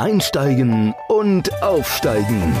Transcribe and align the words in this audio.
Einsteigen 0.00 0.94
und 1.08 1.62
Aufsteigen. 1.62 2.56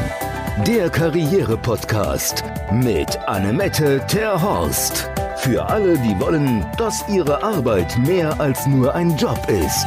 Der 0.66 0.90
Karriere-Podcast 0.90 2.44
mit 2.70 3.16
Annemette 3.26 4.04
Terhorst. 4.06 5.08
Für 5.38 5.64
alle, 5.64 5.96
die 6.00 6.20
wollen, 6.20 6.66
dass 6.76 7.02
ihre 7.08 7.42
Arbeit 7.42 7.96
mehr 8.06 8.38
als 8.38 8.66
nur 8.66 8.94
ein 8.94 9.16
Job 9.16 9.38
ist. 9.48 9.86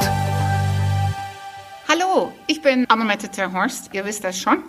Hallo, 1.88 2.32
ich 2.48 2.60
bin 2.60 2.89
Annemette 2.89 3.30
Terhorst, 3.30 3.94
ihr 3.94 4.04
wisst 4.04 4.24
das 4.24 4.40
schon. 4.40 4.64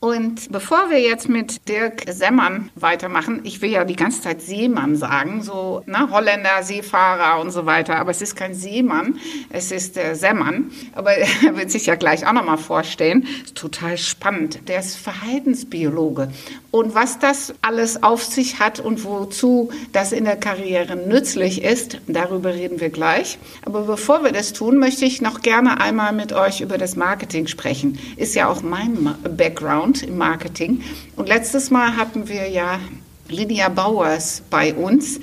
Und 0.00 0.52
bevor 0.52 0.90
wir 0.90 1.00
jetzt 1.00 1.28
mit 1.28 1.68
Dirk 1.68 2.04
Semmern 2.08 2.70
weitermachen, 2.76 3.40
ich 3.42 3.60
will 3.62 3.70
ja 3.70 3.84
die 3.84 3.96
ganze 3.96 4.22
Zeit 4.22 4.40
Seemann 4.40 4.94
sagen, 4.94 5.42
so 5.42 5.82
ne, 5.86 6.08
Holländer, 6.12 6.62
Seefahrer 6.62 7.40
und 7.40 7.50
so 7.50 7.66
weiter, 7.66 7.96
aber 7.96 8.12
es 8.12 8.22
ist 8.22 8.36
kein 8.36 8.54
Seemann, 8.54 9.18
es 9.50 9.72
ist 9.72 9.96
der 9.96 10.14
Semmern. 10.14 10.70
Aber 10.94 11.10
er 11.44 11.56
wird 11.56 11.72
sich 11.72 11.86
ja 11.86 11.96
gleich 11.96 12.24
auch 12.24 12.32
nochmal 12.32 12.58
vorstellen. 12.58 13.26
Ist 13.44 13.56
total 13.56 13.98
spannend. 13.98 14.68
Der 14.68 14.78
ist 14.78 14.94
Verhaltensbiologe. 14.96 16.30
Und 16.70 16.94
was 16.94 17.18
das 17.18 17.54
alles 17.62 18.02
auf 18.02 18.22
sich 18.22 18.60
hat 18.60 18.78
und 18.78 19.02
wozu 19.02 19.70
das 19.92 20.12
in 20.12 20.24
der 20.24 20.36
Karriere 20.36 20.94
nützlich 20.94 21.64
ist, 21.64 21.98
darüber 22.06 22.54
reden 22.54 22.78
wir 22.78 22.90
gleich. 22.90 23.38
Aber 23.64 23.82
bevor 23.82 24.22
wir 24.22 24.30
das 24.30 24.52
tun, 24.52 24.76
möchte 24.76 25.06
ich 25.06 25.22
noch 25.22 25.40
gerne 25.40 25.80
einmal 25.80 26.12
mit 26.12 26.32
euch 26.32 26.60
über 26.60 26.78
das 26.78 26.94
Marketing 26.94 27.48
sprechen. 27.48 27.98
Ist 28.16 28.36
ja 28.36 28.48
auch 28.48 28.62
mein 28.62 29.16
Background. 29.36 29.87
Background 29.88 30.02
im 30.02 30.18
Marketing. 30.18 30.82
Und 31.16 31.28
letztes 31.28 31.70
Mal 31.70 31.96
hatten 31.96 32.28
wir 32.28 32.48
ja 32.48 32.78
Lydia 33.28 33.68
Bauers 33.68 34.42
bei 34.50 34.74
uns. 34.74 35.20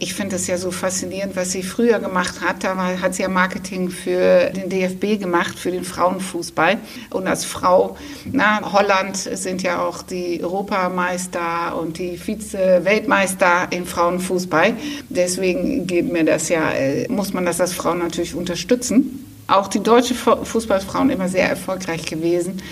Ich 0.00 0.14
finde 0.14 0.36
es 0.36 0.46
ja 0.46 0.56
so 0.56 0.70
faszinierend, 0.70 1.34
was 1.34 1.50
sie 1.50 1.64
früher 1.64 1.98
gemacht 1.98 2.40
hat. 2.40 2.62
Da 2.62 2.76
hat 3.02 3.16
sie 3.16 3.22
ja 3.22 3.28
Marketing 3.28 3.90
für 3.90 4.50
den 4.50 4.68
DFB 4.68 5.20
gemacht, 5.20 5.58
für 5.58 5.72
den 5.72 5.82
Frauenfußball. 5.82 6.78
Und 7.10 7.26
als 7.26 7.44
Frau, 7.44 7.96
na, 8.30 8.72
Holland 8.72 9.16
sind 9.16 9.62
ja 9.64 9.84
auch 9.84 10.02
die 10.02 10.40
Europameister 10.40 11.76
und 11.80 11.98
die 11.98 12.16
Vize-Weltmeister 12.16 13.66
im 13.70 13.86
Frauenfußball. 13.86 14.74
Deswegen 15.08 15.88
geht 15.88 16.12
mir 16.12 16.24
das 16.24 16.48
ja, 16.48 16.70
äh, 16.70 17.08
muss 17.08 17.32
man 17.32 17.44
das 17.44 17.60
als 17.60 17.72
Frau 17.72 17.94
natürlich 17.94 18.36
unterstützen. 18.36 19.24
Auch 19.48 19.66
die 19.66 19.80
deutsche 19.80 20.14
Fußballfrauen 20.14 21.10
immer 21.10 21.28
sehr 21.28 21.48
erfolgreich 21.48 22.04
gewesen 22.04 22.62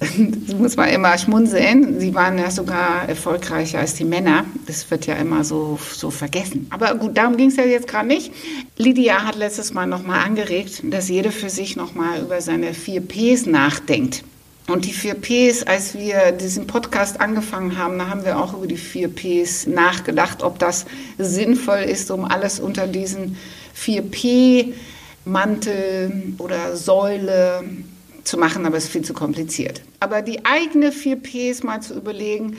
das 0.00 0.54
muss 0.58 0.76
man 0.76 0.90
immer 0.90 1.16
schmunzeln. 1.16 1.98
Sie 2.00 2.14
waren 2.14 2.38
ja 2.38 2.50
sogar 2.50 3.08
erfolgreicher 3.08 3.78
als 3.78 3.94
die 3.94 4.04
Männer. 4.04 4.44
Das 4.66 4.90
wird 4.90 5.06
ja 5.06 5.14
immer 5.14 5.42
so, 5.42 5.78
so 5.92 6.10
vergessen. 6.10 6.66
Aber 6.70 6.94
gut, 6.96 7.16
darum 7.16 7.36
ging 7.36 7.48
es 7.48 7.56
ja 7.56 7.64
jetzt 7.64 7.88
gerade 7.88 8.08
nicht. 8.08 8.30
Lydia 8.76 9.24
hat 9.24 9.36
letztes 9.36 9.72
Mal 9.72 9.86
nochmal 9.86 10.24
angeregt, 10.24 10.82
dass 10.84 11.08
jeder 11.08 11.32
für 11.32 11.48
sich 11.48 11.76
nochmal 11.76 12.20
über 12.20 12.40
seine 12.42 12.74
vier 12.74 13.00
Ps 13.00 13.46
nachdenkt. 13.46 14.22
Und 14.68 14.84
die 14.84 14.92
vier 14.92 15.14
Ps, 15.14 15.62
als 15.62 15.94
wir 15.94 16.32
diesen 16.32 16.66
Podcast 16.66 17.20
angefangen 17.20 17.78
haben, 17.78 17.98
da 17.98 18.08
haben 18.08 18.24
wir 18.24 18.38
auch 18.38 18.52
über 18.52 18.66
die 18.66 18.76
vier 18.76 19.08
Ps 19.08 19.66
nachgedacht, 19.66 20.42
ob 20.42 20.58
das 20.58 20.86
sinnvoll 21.18 21.78
ist, 21.78 22.10
um 22.10 22.24
alles 22.24 22.58
unter 22.58 22.86
diesen 22.86 23.36
vier 23.72 24.02
P 24.02 24.74
Mantel 25.24 26.34
oder 26.38 26.76
Säule 26.76 27.64
zu 28.26 28.36
machen, 28.38 28.66
aber 28.66 28.76
es 28.76 28.84
ist 28.84 28.92
viel 28.92 29.02
zu 29.02 29.14
kompliziert. 29.14 29.82
Aber 30.00 30.22
die 30.22 30.44
eigene 30.44 30.92
4 30.92 31.16
Ps 31.16 31.62
mal 31.62 31.80
zu 31.80 31.94
überlegen, 31.94 32.56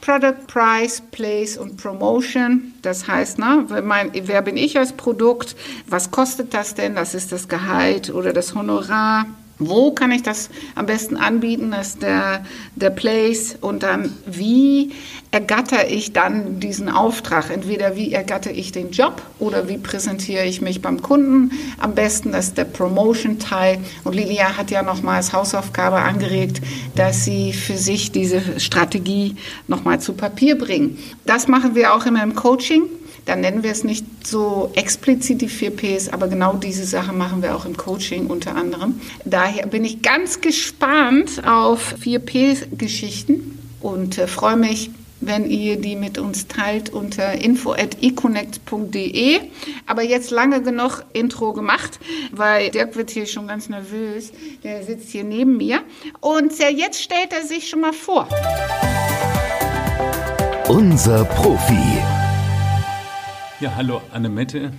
Product, 0.00 0.46
Price, 0.46 1.02
Place 1.10 1.58
und 1.58 1.76
Promotion. 1.76 2.72
Das 2.82 3.06
heißt, 3.06 3.38
ne, 3.38 3.66
mein, 3.84 4.10
wer 4.14 4.40
bin 4.42 4.56
ich 4.56 4.78
als 4.78 4.92
Produkt? 4.92 5.56
Was 5.86 6.10
kostet 6.10 6.54
das 6.54 6.74
denn? 6.74 6.94
Das 6.94 7.14
ist 7.14 7.32
das 7.32 7.48
Gehalt 7.48 8.10
oder 8.10 8.32
das 8.32 8.54
Honorar. 8.54 9.26
Wo 9.60 9.92
kann 9.92 10.10
ich 10.10 10.22
das 10.22 10.48
am 10.74 10.86
besten 10.86 11.18
anbieten? 11.18 11.70
Das 11.70 11.88
ist 11.88 12.02
der, 12.02 12.44
der 12.76 12.88
Place. 12.88 13.56
Und 13.60 13.82
dann, 13.82 14.16
wie 14.26 14.92
ergatter 15.30 15.88
ich 15.88 16.14
dann 16.14 16.60
diesen 16.60 16.88
Auftrag? 16.88 17.50
Entweder 17.50 17.94
wie 17.94 18.12
ergatter 18.12 18.50
ich 18.50 18.72
den 18.72 18.90
Job 18.90 19.22
oder 19.38 19.68
wie 19.68 19.76
präsentiere 19.76 20.46
ich 20.46 20.62
mich 20.62 20.80
beim 20.80 21.02
Kunden 21.02 21.52
am 21.78 21.94
besten? 21.94 22.32
Das 22.32 22.46
ist 22.46 22.58
der 22.58 22.64
Promotion-Teil. 22.64 23.78
Und 24.02 24.14
Lilia 24.14 24.56
hat 24.56 24.70
ja 24.70 24.82
nochmal 24.82 25.16
als 25.16 25.34
Hausaufgabe 25.34 25.96
angeregt, 25.96 26.62
dass 26.96 27.26
sie 27.26 27.52
für 27.52 27.76
sich 27.76 28.12
diese 28.12 28.58
Strategie 28.58 29.36
nochmal 29.68 30.00
zu 30.00 30.14
Papier 30.14 30.56
bringen. 30.56 30.98
Das 31.26 31.48
machen 31.48 31.74
wir 31.74 31.94
auch 31.94 32.06
immer 32.06 32.22
im 32.22 32.34
Coaching 32.34 32.84
dann 33.26 33.40
nennen 33.40 33.62
wir 33.62 33.70
es 33.70 33.84
nicht 33.84 34.04
so 34.26 34.70
explizit 34.74 35.40
die 35.40 35.48
4 35.48 35.70
Ps, 35.70 36.08
aber 36.08 36.28
genau 36.28 36.54
diese 36.54 36.84
Sache 36.84 37.12
machen 37.12 37.42
wir 37.42 37.54
auch 37.54 37.64
im 37.64 37.76
Coaching 37.76 38.26
unter 38.26 38.56
anderem. 38.56 39.00
Daher 39.24 39.66
bin 39.66 39.84
ich 39.84 40.02
ganz 40.02 40.40
gespannt 40.40 41.42
auf 41.46 41.94
4 42.00 42.18
P-Geschichten 42.20 43.58
und 43.80 44.18
äh, 44.18 44.26
freue 44.26 44.56
mich, 44.56 44.90
wenn 45.20 45.48
ihr 45.48 45.76
die 45.76 45.94
mit 45.96 46.18
uns 46.18 46.46
teilt 46.48 46.90
unter 46.90 47.32
info.econnect.de. 47.32 49.40
Aber 49.86 50.02
jetzt 50.02 50.30
lange 50.30 50.62
genug 50.62 51.04
Intro 51.12 51.52
gemacht, 51.52 52.00
weil 52.32 52.70
Dirk 52.70 52.96
wird 52.96 53.10
hier 53.10 53.26
schon 53.26 53.46
ganz 53.46 53.68
nervös. 53.68 54.32
Der 54.64 54.82
sitzt 54.82 55.10
hier 55.10 55.24
neben 55.24 55.58
mir. 55.58 55.82
Und 56.20 56.58
jetzt 56.58 57.02
stellt 57.02 57.32
er 57.32 57.42
sich 57.46 57.68
schon 57.68 57.82
mal 57.82 57.92
vor. 57.92 58.26
Unser 60.68 61.24
Profi. 61.24 62.02
Ja, 63.60 63.74
hallo 63.76 64.00
Annemette. 64.10 64.72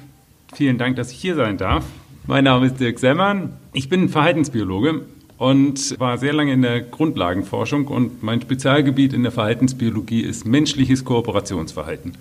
Vielen 0.56 0.80
Dank, 0.80 0.96
dass 0.96 1.12
ich 1.12 1.20
hier 1.20 1.36
sein 1.36 1.60
darf. 1.60 1.86
Mein 2.26 2.46
Name 2.46 2.66
ist 2.66 2.80
Dirk 2.80 2.98
Semmern. 2.98 3.54
Ich 3.74 3.90
bin 3.90 4.10
Verhaltensbiologe 4.10 5.06
und 5.38 6.00
war 6.00 6.18
sehr 6.18 6.34
lange 6.34 6.52
in 6.54 6.64
der 6.64 6.82
Grundlagenforschung 6.82 7.86
und 7.86 8.24
mein 8.24 8.42
Spezialgebiet 8.42 9.14
in 9.14 9.22
der 9.22 9.32
Verhaltensbiologie 9.32 10.22
ist 10.22 10.48
menschliches 10.48 11.06
Kooperationsverhalten. 11.06 12.14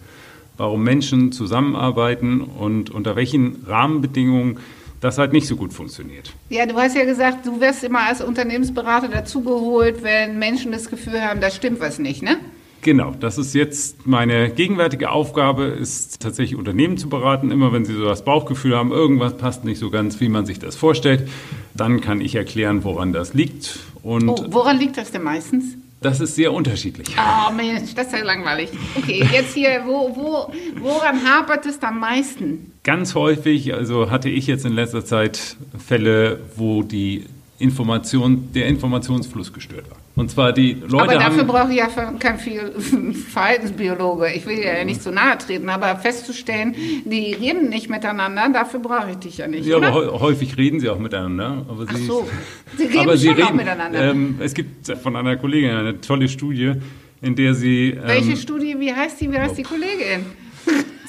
Warum 0.58 0.84
Menschen 0.84 1.32
zusammenarbeiten 1.32 2.42
und 2.42 2.90
unter 2.90 3.16
welchen 3.16 3.64
Rahmenbedingungen 3.66 4.58
das 5.00 5.16
halt 5.16 5.32
nicht 5.32 5.46
so 5.46 5.56
gut 5.56 5.72
funktioniert. 5.72 6.34
Ja, 6.50 6.66
du 6.66 6.74
hast 6.74 6.94
ja 6.94 7.06
gesagt, 7.06 7.46
du 7.46 7.58
wirst 7.58 7.82
immer 7.84 8.00
als 8.00 8.20
Unternehmensberater 8.20 9.08
dazugeholt, 9.08 10.02
wenn 10.02 10.38
Menschen 10.38 10.72
das 10.72 10.90
Gefühl 10.90 11.22
haben, 11.22 11.40
da 11.40 11.50
stimmt 11.50 11.80
was 11.80 11.98
nicht, 11.98 12.22
ne? 12.22 12.36
Genau, 12.82 13.14
das 13.18 13.36
ist 13.36 13.54
jetzt 13.54 14.06
meine 14.06 14.50
gegenwärtige 14.50 15.10
Aufgabe, 15.10 15.64
ist 15.64 16.20
tatsächlich 16.20 16.58
Unternehmen 16.58 16.96
zu 16.96 17.08
beraten. 17.10 17.50
Immer 17.50 17.72
wenn 17.72 17.84
sie 17.84 17.94
so 17.94 18.06
das 18.06 18.24
Bauchgefühl 18.24 18.74
haben, 18.74 18.90
irgendwas 18.90 19.36
passt 19.36 19.64
nicht 19.64 19.78
so 19.78 19.90
ganz, 19.90 20.20
wie 20.20 20.30
man 20.30 20.46
sich 20.46 20.58
das 20.58 20.76
vorstellt, 20.76 21.28
dann 21.74 22.00
kann 22.00 22.20
ich 22.20 22.34
erklären, 22.34 22.82
woran 22.82 23.12
das 23.12 23.34
liegt. 23.34 23.80
Und 24.02 24.28
oh, 24.28 24.46
woran 24.48 24.78
liegt 24.78 24.96
das 24.96 25.10
denn 25.10 25.22
meistens? 25.22 25.76
Das 26.00 26.20
ist 26.20 26.34
sehr 26.34 26.54
unterschiedlich. 26.54 27.08
Oh 27.18 27.52
Mensch, 27.52 27.94
das 27.94 28.06
ist 28.06 28.12
ja 28.14 28.24
langweilig. 28.24 28.70
Okay, 28.96 29.22
jetzt 29.30 29.52
hier, 29.52 29.82
wo, 29.84 30.16
wo, 30.16 30.52
woran 30.80 31.22
hapert 31.22 31.66
es 31.66 31.82
am 31.82 32.00
meisten? 32.00 32.72
Ganz 32.82 33.14
häufig, 33.14 33.74
also 33.74 34.10
hatte 34.10 34.30
ich 34.30 34.46
jetzt 34.46 34.64
in 34.64 34.72
letzter 34.72 35.04
Zeit 35.04 35.58
Fälle, 35.78 36.40
wo 36.56 36.82
die 36.82 37.26
Information, 37.58 38.48
der 38.54 38.66
Informationsfluss 38.66 39.52
gestört 39.52 39.90
war. 39.90 39.98
Und 40.20 40.30
zwar 40.30 40.52
die 40.52 40.74
Leute. 40.74 41.04
Aber 41.04 41.14
dafür 41.14 41.44
brauche 41.44 41.70
ich 41.70 41.78
ja 41.78 41.88
kein 42.18 42.38
viel 42.38 42.72
Verhaltensbiologe. 43.32 44.30
Ich 44.34 44.44
will 44.44 44.58
ja 44.58 44.84
nicht 44.84 45.02
zu 45.02 45.10
nahe 45.10 45.38
treten, 45.38 45.70
aber 45.70 45.96
festzustellen, 45.96 46.74
die 47.06 47.32
reden 47.32 47.70
nicht 47.70 47.88
miteinander, 47.88 48.50
dafür 48.52 48.80
brauche 48.80 49.12
ich 49.12 49.16
dich 49.16 49.38
ja 49.38 49.48
nicht. 49.48 49.64
Ja, 49.64 49.78
oder? 49.78 49.88
aber 49.88 50.20
häufig 50.20 50.58
reden 50.58 50.78
sie 50.78 50.90
auch 50.90 50.98
miteinander. 50.98 51.64
Aber 51.66 51.86
sie, 51.86 51.94
Ach 51.94 51.98
so, 52.06 52.28
sie 52.76 52.84
reden 52.84 52.98
aber 52.98 53.16
sie 53.16 53.28
schon 53.28 53.36
reden, 53.36 53.48
auch 53.48 53.54
miteinander. 53.54 54.10
Ähm, 54.10 54.34
es 54.40 54.52
gibt 54.52 54.94
von 54.98 55.16
einer 55.16 55.38
Kollegin 55.38 55.70
eine 55.70 55.98
tolle 56.02 56.28
Studie, 56.28 56.74
in 57.22 57.34
der 57.34 57.54
sie. 57.54 57.92
Ähm, 57.92 58.02
Welche 58.04 58.36
Studie? 58.36 58.76
Wie 58.78 58.92
heißt 58.92 59.22
die? 59.22 59.32
Wie 59.32 59.38
heißt 59.38 59.56
die 59.56 59.62
Kollegin? 59.62 60.26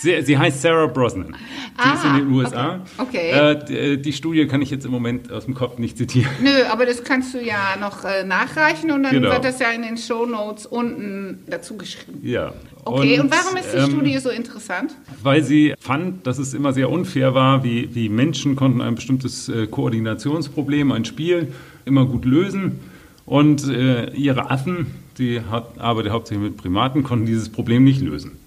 Sie, 0.02 0.20
sie 0.24 0.36
heißt 0.36 0.64
Sarah 0.64 0.88
Brosnan. 0.88 1.36
Sie 1.78 1.84
ah, 1.84 1.94
ist 1.94 2.06
in 2.06 2.16
den 2.16 2.32
USA. 2.32 2.80
Okay. 2.98 3.34
okay. 3.34 3.94
Äh, 3.94 3.98
die 3.98 4.14
Studie 4.14 4.48
kann 4.48 4.64
ich 4.64 4.72
jetzt 4.72 4.84
im 4.84 4.92
Moment 4.92 5.32
aus 5.32 5.46
dem 5.46 5.54
Kopf 5.54 5.78
nicht 5.78 5.96
zitieren. 5.96 6.32
Nö, 6.42 6.50
aber 6.72 6.88
das 6.88 7.04
kannst 7.04 7.36
du 7.36 7.40
ja 7.40 7.76
noch 7.80 8.04
äh, 8.04 8.24
nachreichen 8.24 8.90
und 8.90 9.04
dann 9.04 9.12
genau. 9.12 9.32
wird 9.32 9.46
das 9.46 9.60
ja 9.60 9.70
in 9.70 9.84
den 9.84 9.98
Show 9.98 10.26
Notes 10.26 10.66
unten 10.66 11.44
dazu 11.48 11.78
geschrieben. 11.78 12.20
Ja. 12.24 12.52
Okay, 12.84 13.20
und, 13.20 13.26
und 13.26 13.32
warum 13.32 13.58
ist 13.58 13.72
die 13.74 13.78
ähm, 13.78 13.92
Studie 13.92 14.18
so 14.18 14.32
interessant? 14.32 14.96
Weil 15.22 15.44
sie 15.44 15.76
fand, 15.80 16.26
dass 16.26 16.40
es 16.40 16.56
immer 16.56 16.74
sehr 16.74 16.90
unfair 16.90 17.36
war, 17.36 17.64
wie, 17.64 17.94
wie 17.94 18.10
Menschen 18.10 18.56
konnten 18.56 18.82
ein 18.82 18.96
bestimmtes 18.96 19.50
äh, 19.50 19.68
Koordinationsproblem, 19.68 20.92
ein 20.92 21.06
Spiel 21.06 21.54
immer 21.86 22.08
gut 22.08 22.26
lösen 22.26 22.80
und 23.28 23.68
äh, 23.70 24.10
ihre 24.14 24.50
Affen, 24.50 24.88
die 25.20 25.42
hat, 25.42 25.80
arbeitet 25.80 26.12
hauptsächlich 26.12 26.50
mit 26.50 26.58
Primaten, 26.58 27.04
konnten 27.04 27.28
dieses 27.28 27.50
Problem 27.50 27.84
nicht 27.84 28.02
lösen. 28.02 28.40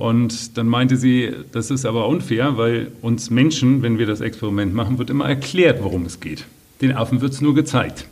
Und 0.00 0.56
dann 0.56 0.66
meinte 0.66 0.96
sie, 0.96 1.30
das 1.52 1.70
ist 1.70 1.84
aber 1.84 2.08
unfair, 2.08 2.56
weil 2.56 2.90
uns 3.02 3.28
Menschen, 3.28 3.82
wenn 3.82 3.98
wir 3.98 4.06
das 4.06 4.22
Experiment 4.22 4.72
machen, 4.72 4.98
wird 4.98 5.10
immer 5.10 5.28
erklärt, 5.28 5.82
worum 5.82 6.06
es 6.06 6.20
geht. 6.20 6.46
Den 6.80 6.96
Affen 6.96 7.20
wird 7.20 7.34
es 7.34 7.42
nur 7.42 7.54
gezeigt. 7.54 8.06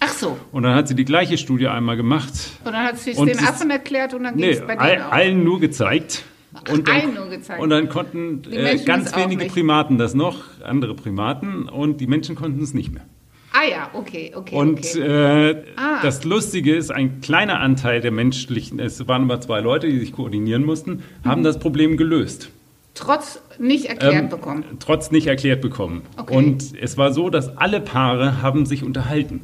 Ach 0.00 0.12
so. 0.12 0.36
Und 0.50 0.64
dann 0.64 0.74
hat 0.74 0.88
sie 0.88 0.96
die 0.96 1.04
gleiche 1.04 1.38
Studie 1.38 1.68
einmal 1.68 1.96
gemacht. 1.96 2.32
Und 2.64 2.72
dann 2.72 2.84
hat 2.84 2.98
sie 2.98 3.12
es 3.12 3.18
den 3.18 3.38
Affen 3.38 3.70
erklärt 3.70 4.14
und 4.14 4.24
dann 4.24 4.36
ging 4.36 4.50
es 4.50 4.58
nee, 4.58 4.66
bei 4.66 4.74
denen 4.74 5.00
all, 5.00 5.10
allen 5.12 5.44
nur 5.44 5.60
gezeigt. 5.60 6.24
Und 6.68 6.88
dann, 6.88 6.96
allen 6.96 7.14
nur 7.14 7.28
gezeigt. 7.28 7.62
Und 7.62 7.70
dann 7.70 7.88
konnten 7.88 8.42
äh, 8.50 8.78
ganz 8.78 9.14
wenige 9.14 9.44
Primaten 9.44 9.98
das 9.98 10.14
noch, 10.14 10.42
andere 10.64 10.94
Primaten, 10.94 11.68
und 11.68 12.00
die 12.00 12.08
Menschen 12.08 12.34
konnten 12.34 12.60
es 12.64 12.74
nicht 12.74 12.92
mehr. 12.92 13.04
Ah 13.52 13.68
ja, 13.70 13.90
okay, 13.92 14.32
okay. 14.34 14.54
Und 14.54 14.78
okay. 14.78 15.50
Äh, 15.50 15.64
ah. 15.76 16.00
das 16.02 16.24
Lustige 16.24 16.74
ist, 16.74 16.90
ein 16.90 17.20
kleiner 17.20 17.60
Anteil 17.60 18.00
der 18.00 18.10
menschlichen, 18.10 18.78
es 18.78 19.06
waren 19.08 19.22
immer 19.22 19.40
zwei 19.40 19.60
Leute, 19.60 19.88
die 19.88 19.98
sich 19.98 20.12
koordinieren 20.12 20.64
mussten, 20.64 21.02
haben 21.24 21.40
mhm. 21.40 21.44
das 21.44 21.58
Problem 21.58 21.96
gelöst. 21.96 22.50
Trotz 22.94 23.40
nicht 23.58 23.86
erklärt 23.86 24.14
ähm, 24.14 24.28
bekommen. 24.28 24.64
Trotz 24.78 25.10
nicht 25.10 25.26
erklärt 25.26 25.60
bekommen. 25.62 26.02
Okay. 26.16 26.36
Und 26.36 26.74
es 26.80 26.98
war 26.98 27.12
so, 27.12 27.30
dass 27.30 27.56
alle 27.56 27.80
Paare 27.80 28.42
haben 28.42 28.66
sich 28.66 28.84
unterhalten. 28.84 29.40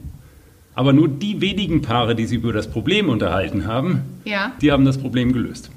Aber 0.75 0.93
nur 0.93 1.09
die 1.09 1.41
wenigen 1.41 1.83
Paare, 1.83 2.15
die 2.15 2.27
sich 2.27 2.39
über 2.39 2.53
das 2.53 2.71
Problem 2.71 3.09
unterhalten 3.09 3.67
haben, 3.67 4.03
ja. 4.25 4.53
die 4.61 4.71
haben 4.71 4.85
das 4.85 4.99
Problem 4.99 5.33
gelöst. 5.33 5.71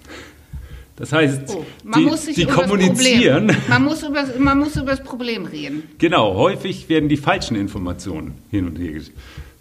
Das 1.01 1.13
heißt, 1.13 1.42
oh, 1.48 1.65
die, 1.83 2.33
die 2.36 2.45
kommunizieren. 2.45 3.51
Man 3.68 3.86
muss, 3.86 4.03
über, 4.03 4.24
man 4.38 4.59
muss 4.59 4.75
über 4.75 4.92
das 4.92 5.03
Problem 5.03 5.45
reden. 5.45 5.81
Genau, 5.98 6.36
häufig 6.36 6.89
werden 6.89 7.09
die 7.09 7.18
falschen 7.18 7.56
Informationen 7.56 8.36
hin 8.51 8.68
und 8.68 8.77
her. 8.77 9.01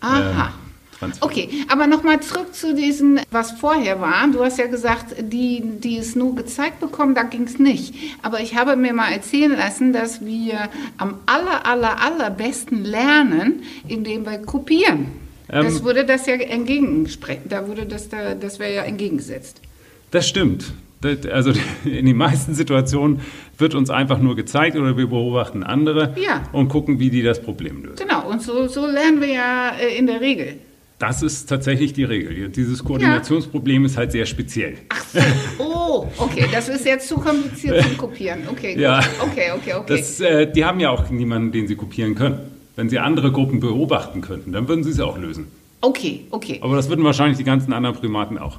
Aha. 0.00 0.48
Äh, 0.48 1.06
Okay, 1.20 1.48
aber 1.68 1.86
nochmal 1.86 2.20
zurück 2.20 2.54
zu 2.54 2.74
diesen, 2.74 3.20
was 3.30 3.52
vorher 3.52 4.02
war. 4.02 4.28
Du 4.30 4.44
hast 4.44 4.58
ja 4.58 4.66
gesagt, 4.66 5.14
die, 5.18 5.62
die 5.64 5.96
es 5.96 6.14
nur 6.14 6.34
gezeigt 6.34 6.78
bekommen, 6.78 7.14
da 7.14 7.22
ging 7.22 7.44
es 7.44 7.58
nicht. 7.58 7.94
Aber 8.20 8.40
ich 8.40 8.54
habe 8.54 8.76
mir 8.76 8.92
mal 8.92 9.10
erzählen 9.10 9.56
lassen, 9.56 9.94
dass 9.94 10.22
wir 10.22 10.68
am 10.98 11.14
aller, 11.24 11.64
aller, 11.64 12.02
allerbesten 12.02 12.84
lernen, 12.84 13.62
indem 13.88 14.26
wir 14.26 14.40
kopieren. 14.40 15.06
Ähm, 15.50 15.64
das 15.64 15.82
würde 15.82 16.04
das 16.04 16.26
ja 16.26 16.34
entgegensprechen. 16.34 17.48
Da 17.48 17.66
würde 17.66 17.86
das, 17.86 18.10
da, 18.10 18.34
das 18.34 18.58
wäre 18.58 18.74
ja 18.74 18.82
entgegengesetzt. 18.82 19.62
Das 20.10 20.28
stimmt. 20.28 20.70
Also 21.02 21.52
in 21.84 22.06
den 22.06 22.16
meisten 22.16 22.54
Situationen 22.54 23.20
wird 23.56 23.74
uns 23.74 23.90
einfach 23.90 24.18
nur 24.18 24.36
gezeigt 24.36 24.76
oder 24.76 24.96
wir 24.96 25.06
beobachten 25.06 25.62
andere 25.62 26.14
ja. 26.16 26.42
und 26.52 26.68
gucken, 26.68 26.98
wie 26.98 27.10
die 27.10 27.22
das 27.22 27.40
Problem 27.40 27.82
lösen. 27.82 27.96
Genau, 27.98 28.28
und 28.28 28.42
so, 28.42 28.68
so 28.68 28.86
lernen 28.86 29.20
wir 29.20 29.28
ja 29.28 29.70
äh, 29.80 29.96
in 29.96 30.06
der 30.06 30.20
Regel. 30.20 30.58
Das 30.98 31.22
ist 31.22 31.46
tatsächlich 31.46 31.94
die 31.94 32.04
Regel. 32.04 32.50
Dieses 32.50 32.84
Koordinationsproblem 32.84 33.82
ja. 33.82 33.86
ist 33.86 33.96
halt 33.96 34.12
sehr 34.12 34.26
speziell. 34.26 34.74
Ach 34.90 35.02
so. 35.02 35.20
Oh, 35.58 36.06
okay. 36.18 36.46
Das 36.52 36.68
ist 36.68 36.84
jetzt 36.84 37.08
zu 37.08 37.16
kompliziert 37.16 37.82
zum 37.82 37.96
Kopieren. 37.96 38.40
Okay, 38.50 38.74
gut. 38.74 38.82
Ja. 38.82 39.00
Okay, 39.22 39.50
okay, 39.56 39.74
okay. 39.74 39.96
Das, 39.96 40.20
äh, 40.20 40.52
die 40.52 40.62
haben 40.62 40.78
ja 40.78 40.90
auch 40.90 41.08
niemanden, 41.08 41.52
den 41.52 41.66
sie 41.66 41.74
kopieren 41.74 42.14
können. 42.14 42.40
Wenn 42.76 42.90
sie 42.90 42.98
andere 42.98 43.32
Gruppen 43.32 43.60
beobachten 43.60 44.20
könnten, 44.20 44.52
dann 44.52 44.68
würden 44.68 44.84
sie 44.84 44.90
es 44.90 45.00
auch 45.00 45.16
lösen. 45.16 45.46
Okay, 45.80 46.26
okay. 46.30 46.58
Aber 46.62 46.76
das 46.76 46.88
würden 46.88 47.04
wahrscheinlich 47.04 47.38
die 47.38 47.44
ganzen 47.44 47.72
anderen 47.72 47.96
Primaten 47.96 48.38
auch. 48.38 48.58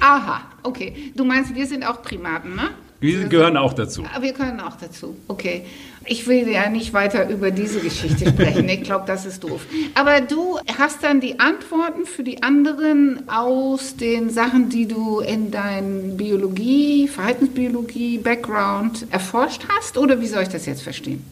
Aha, 0.00 0.42
okay. 0.62 1.12
Du 1.14 1.24
meinst, 1.24 1.54
wir 1.54 1.66
sind 1.66 1.84
auch 1.84 2.02
Primaten, 2.02 2.54
ne? 2.54 2.70
Wir 3.00 3.24
gehören 3.24 3.58
auch 3.58 3.74
dazu. 3.74 4.02
Ah, 4.14 4.22
wir 4.22 4.32
gehören 4.32 4.60
auch 4.60 4.76
dazu, 4.76 5.14
okay. 5.28 5.66
Ich 6.06 6.26
will 6.26 6.48
ja 6.48 6.70
nicht 6.70 6.94
weiter 6.94 7.28
über 7.28 7.50
diese 7.50 7.80
Geschichte 7.80 8.30
sprechen. 8.30 8.66
Ich 8.68 8.82
glaube, 8.82 9.04
das 9.06 9.26
ist 9.26 9.44
doof. 9.44 9.66
Aber 9.94 10.22
du 10.22 10.58
hast 10.78 11.02
dann 11.02 11.20
die 11.20 11.38
Antworten 11.38 12.06
für 12.06 12.22
die 12.22 12.42
anderen 12.42 13.28
aus 13.28 13.96
den 13.96 14.30
Sachen, 14.30 14.70
die 14.70 14.86
du 14.86 15.20
in 15.20 15.50
deinem 15.50 16.16
Biologie, 16.16 17.08
Verhaltensbiologie, 17.08 18.18
Background 18.18 19.06
erforscht 19.10 19.66
hast? 19.68 19.98
Oder 19.98 20.20
wie 20.22 20.26
soll 20.26 20.42
ich 20.42 20.48
das 20.48 20.64
jetzt 20.64 20.82
verstehen? 20.82 21.22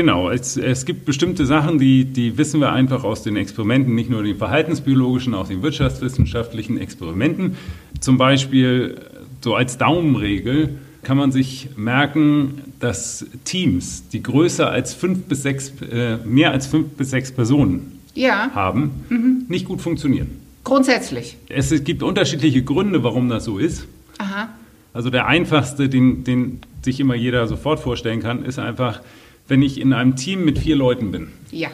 Genau, 0.00 0.30
es, 0.30 0.56
es 0.56 0.86
gibt 0.86 1.04
bestimmte 1.04 1.44
Sachen, 1.44 1.78
die, 1.78 2.06
die 2.06 2.38
wissen 2.38 2.58
wir 2.58 2.72
einfach 2.72 3.04
aus 3.04 3.22
den 3.22 3.36
Experimenten, 3.36 3.94
nicht 3.94 4.08
nur 4.08 4.22
den 4.22 4.38
verhaltensbiologischen, 4.38 5.34
auch 5.34 5.46
den 5.46 5.62
wirtschaftswissenschaftlichen 5.62 6.78
Experimenten. 6.78 7.58
Zum 8.00 8.16
Beispiel 8.16 8.96
so 9.42 9.54
als 9.54 9.76
Daumenregel 9.76 10.78
kann 11.02 11.18
man 11.18 11.32
sich 11.32 11.68
merken, 11.76 12.62
dass 12.78 13.26
Teams, 13.44 14.08
die 14.08 14.22
größer 14.22 14.70
als 14.70 14.94
fünf 14.94 15.24
bis 15.24 15.42
sechs, 15.42 15.70
äh, 15.82 16.16
mehr 16.24 16.52
als 16.52 16.66
fünf 16.66 16.86
bis 16.96 17.10
sechs 17.10 17.30
Personen 17.30 18.00
ja. 18.14 18.50
haben, 18.54 18.92
mhm. 19.10 19.44
nicht 19.48 19.66
gut 19.66 19.82
funktionieren. 19.82 20.30
Grundsätzlich. 20.64 21.36
Es 21.50 21.84
gibt 21.84 22.02
unterschiedliche 22.02 22.62
Gründe, 22.62 23.04
warum 23.04 23.28
das 23.28 23.44
so 23.44 23.58
ist. 23.58 23.86
Aha. 24.16 24.48
Also 24.94 25.10
der 25.10 25.26
einfachste, 25.26 25.90
den, 25.90 26.24
den 26.24 26.60
sich 26.80 27.00
immer 27.00 27.16
jeder 27.16 27.46
sofort 27.46 27.80
vorstellen 27.80 28.22
kann, 28.22 28.46
ist 28.46 28.58
einfach, 28.58 29.02
wenn 29.50 29.62
ich 29.62 29.80
in 29.80 29.92
einem 29.92 30.16
Team 30.16 30.44
mit 30.44 30.58
vier 30.58 30.76
Leuten 30.76 31.10
bin, 31.10 31.28
ja. 31.50 31.68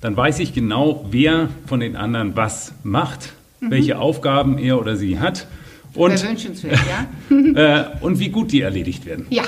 dann 0.00 0.16
weiß 0.16 0.40
ich 0.40 0.52
genau, 0.52 1.06
wer 1.10 1.48
von 1.66 1.80
den 1.80 1.96
anderen 1.96 2.36
was 2.36 2.74
macht, 2.82 3.32
mhm. 3.60 3.70
welche 3.70 3.98
Aufgaben 3.98 4.58
er 4.58 4.78
oder 4.78 4.96
sie 4.96 5.18
hat 5.20 5.46
und, 5.94 6.22
ja. 6.22 7.36
äh, 7.84 7.84
und 8.00 8.18
wie 8.18 8.28
gut 8.28 8.52
die 8.52 8.60
erledigt 8.60 9.06
werden. 9.06 9.26
Ja. 9.30 9.44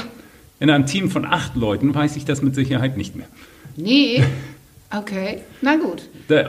In 0.61 0.70
einem 0.70 0.87
Team 0.87 1.11
von 1.11 1.25
acht 1.25 1.56
Leuten 1.56 1.93
weiß 1.94 2.17
ich 2.17 2.25
das 2.25 2.40
mit 2.40 2.55
Sicherheit 2.55 2.96
nicht 2.96 3.17
mehr. 3.17 3.26
Nee, 3.76 4.23
Okay, 4.94 5.38
na 5.62 5.76
gut. 5.76 6.02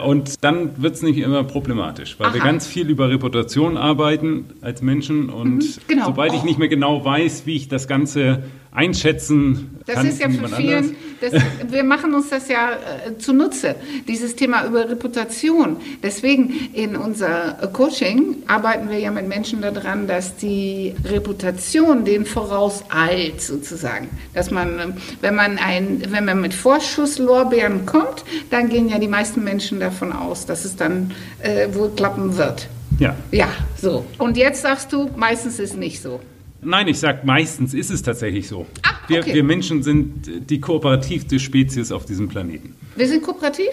Und 0.04 0.44
dann 0.44 0.82
wird 0.82 0.96
es 0.96 1.02
nicht 1.02 1.18
immer 1.18 1.46
problematisch, 1.46 2.16
weil 2.20 2.28
Aha. 2.28 2.34
wir 2.34 2.42
ganz 2.42 2.68
viel 2.68 2.90
über 2.90 3.10
Reputation 3.10 3.78
arbeiten 3.78 4.46
als 4.60 4.82
Menschen 4.82 5.30
und 5.30 5.60
mhm, 5.60 5.76
genau. 5.88 6.08
sobald 6.08 6.34
ich 6.34 6.42
oh. 6.42 6.46
nicht 6.46 6.60
mehr 6.60 6.68
genau 6.68 7.06
weiß, 7.06 7.46
wie 7.46 7.56
ich 7.56 7.70
das 7.70 7.88
Ganze 7.88 8.44
einschätzen 8.74 9.78
das 9.86 9.96
kann. 9.96 10.06
Das 10.06 10.14
ist 10.14 10.22
ja 10.22 10.30
für 10.30 10.48
vielen, 10.56 10.96
das, 11.22 11.34
wir 11.70 11.84
machen 11.84 12.14
uns 12.14 12.30
das 12.30 12.48
ja 12.48 12.72
äh, 12.72 13.18
zunutze, 13.18 13.76
dieses 14.08 14.36
Thema 14.36 14.66
über 14.66 14.90
Reputation. 14.90 15.78
Deswegen 16.02 16.70
in 16.74 16.96
unser 16.96 17.70
Coaching 17.74 18.38
arbeiten 18.48 18.90
wir 18.90 19.00
ja 19.00 19.12
mit 19.12 19.28
Menschen 19.28 19.62
daran, 19.62 20.08
dass 20.08 20.36
die 20.38 20.96
Reputation 21.06 22.06
den 22.06 22.26
vorauseilt 22.26 23.42
sozusagen. 23.42 24.10
Dass 24.34 24.52
man, 24.52 24.98
wenn 25.22 25.36
man, 25.36 25.58
ein, 25.58 26.04
wenn 26.10 26.26
man 26.26 26.42
mit 26.42 26.54
Vorschusslorbeeren 26.54 27.86
kommt, 27.86 28.24
dann 28.50 28.70
gehen 28.70 28.90
ja 28.90 28.98
die 28.98 29.08
meisten 29.08 29.44
Menschen 29.44 29.80
davon 29.80 30.12
aus, 30.12 30.46
dass 30.46 30.66
es 30.66 30.76
dann 30.76 31.12
äh, 31.42 31.68
wohl 31.74 31.92
klappen 31.92 32.38
wird. 32.38 32.68
Ja. 33.00 33.16
Ja, 33.32 33.48
so. 33.80 34.06
Und 34.18 34.38
jetzt 34.38 34.62
sagst 34.62 34.94
du, 34.94 35.10
meistens 35.16 35.60
ist 35.60 35.72
es 35.72 35.78
nicht 35.78 36.02
so. 36.02 36.20
Nein, 36.66 36.88
ich 36.88 37.00
sage, 37.00 37.20
meistens 37.24 37.74
ist 37.74 37.92
es 37.92 38.02
tatsächlich 38.02 38.48
so. 38.48 38.66
Ah, 38.84 38.92
okay. 39.04 39.26
wir, 39.26 39.34
wir 39.34 39.44
Menschen 39.44 39.84
sind 39.84 40.50
die 40.50 40.60
kooperativste 40.60 41.40
Spezies 41.40 41.92
auf 41.92 42.06
diesem 42.06 42.30
Planeten. 42.30 42.76
Wir 42.96 43.08
sind 43.08 43.24
kooperativ? 43.24 43.70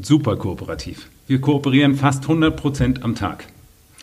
Super 0.00 0.36
kooperativ. 0.36 1.08
Wir 1.26 1.40
kooperieren 1.40 1.96
fast 1.96 2.22
100 2.24 2.56
Prozent 2.56 3.04
am 3.04 3.14
Tag. 3.14 3.44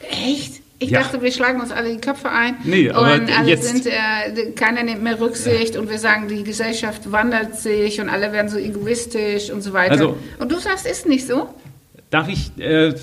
Echt? 0.09 0.61
Ich 0.81 0.91
ja. 0.91 1.01
dachte, 1.01 1.21
wir 1.21 1.31
schlagen 1.31 1.59
uns 1.59 1.71
alle 1.71 1.93
die 1.93 1.99
Köpfe 1.99 2.31
ein 2.31 2.55
nee, 2.63 2.89
aber 2.89 3.15
und 3.15 3.37
alle 3.37 3.49
jetzt, 3.49 3.67
sind, 3.67 3.85
äh, 3.85 4.51
keiner 4.55 4.81
nimmt 4.83 5.03
mehr 5.03 5.19
Rücksicht 5.19 5.75
ja. 5.75 5.81
und 5.81 5.89
wir 5.89 5.99
sagen, 5.99 6.29
die 6.29 6.43
Gesellschaft 6.43 7.11
wandert 7.11 7.59
sich 7.59 7.99
und 7.99 8.07
alle 8.07 8.31
werden 8.31 8.47
so 8.47 8.57
egoistisch 8.57 9.51
und 9.51 9.61
so 9.61 9.73
weiter. 9.73 9.91
Also, 9.91 10.17
und 10.39 10.49
du 10.49 10.57
sagst, 10.57 10.87
ist 10.87 11.05
nicht 11.05 11.27
so? 11.27 11.49
Darf 12.11 12.29
ich 12.29 12.57
äh, 12.59 12.93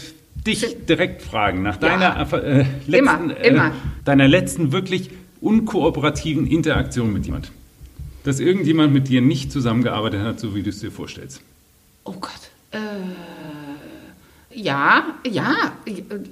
dich 0.47 0.87
direkt 0.87 1.21
fragen 1.21 1.63
nach 1.63 1.77
deiner 1.77 2.27
ja. 2.31 2.39
äh, 2.39 2.65
letzten, 2.87 2.95
immer, 2.95 3.37
immer. 3.45 3.67
Äh, 3.67 3.71
deiner 4.07 4.27
letzten 4.27 4.73
wirklich 4.73 5.11
unkooperativen 5.41 6.47
Interaktion 6.47 7.13
mit 7.13 7.27
jemand? 7.27 7.53
Dass 8.25 8.41
irgendjemand 8.41 8.93
mit 8.93 9.09
dir 9.09 9.21
nicht 9.21 9.53
zusammengearbeitet 9.53 10.23
hat, 10.23 10.41
so 10.41 10.55
wie 10.55 10.63
du 10.63 10.71
es 10.71 10.81
dir 10.81 10.91
vorstellst. 10.91 11.41
Oh 12.05 12.15
Gott. 12.21 12.33
Äh, 12.73 12.79
ja, 14.57 15.15
ja. 15.27 15.55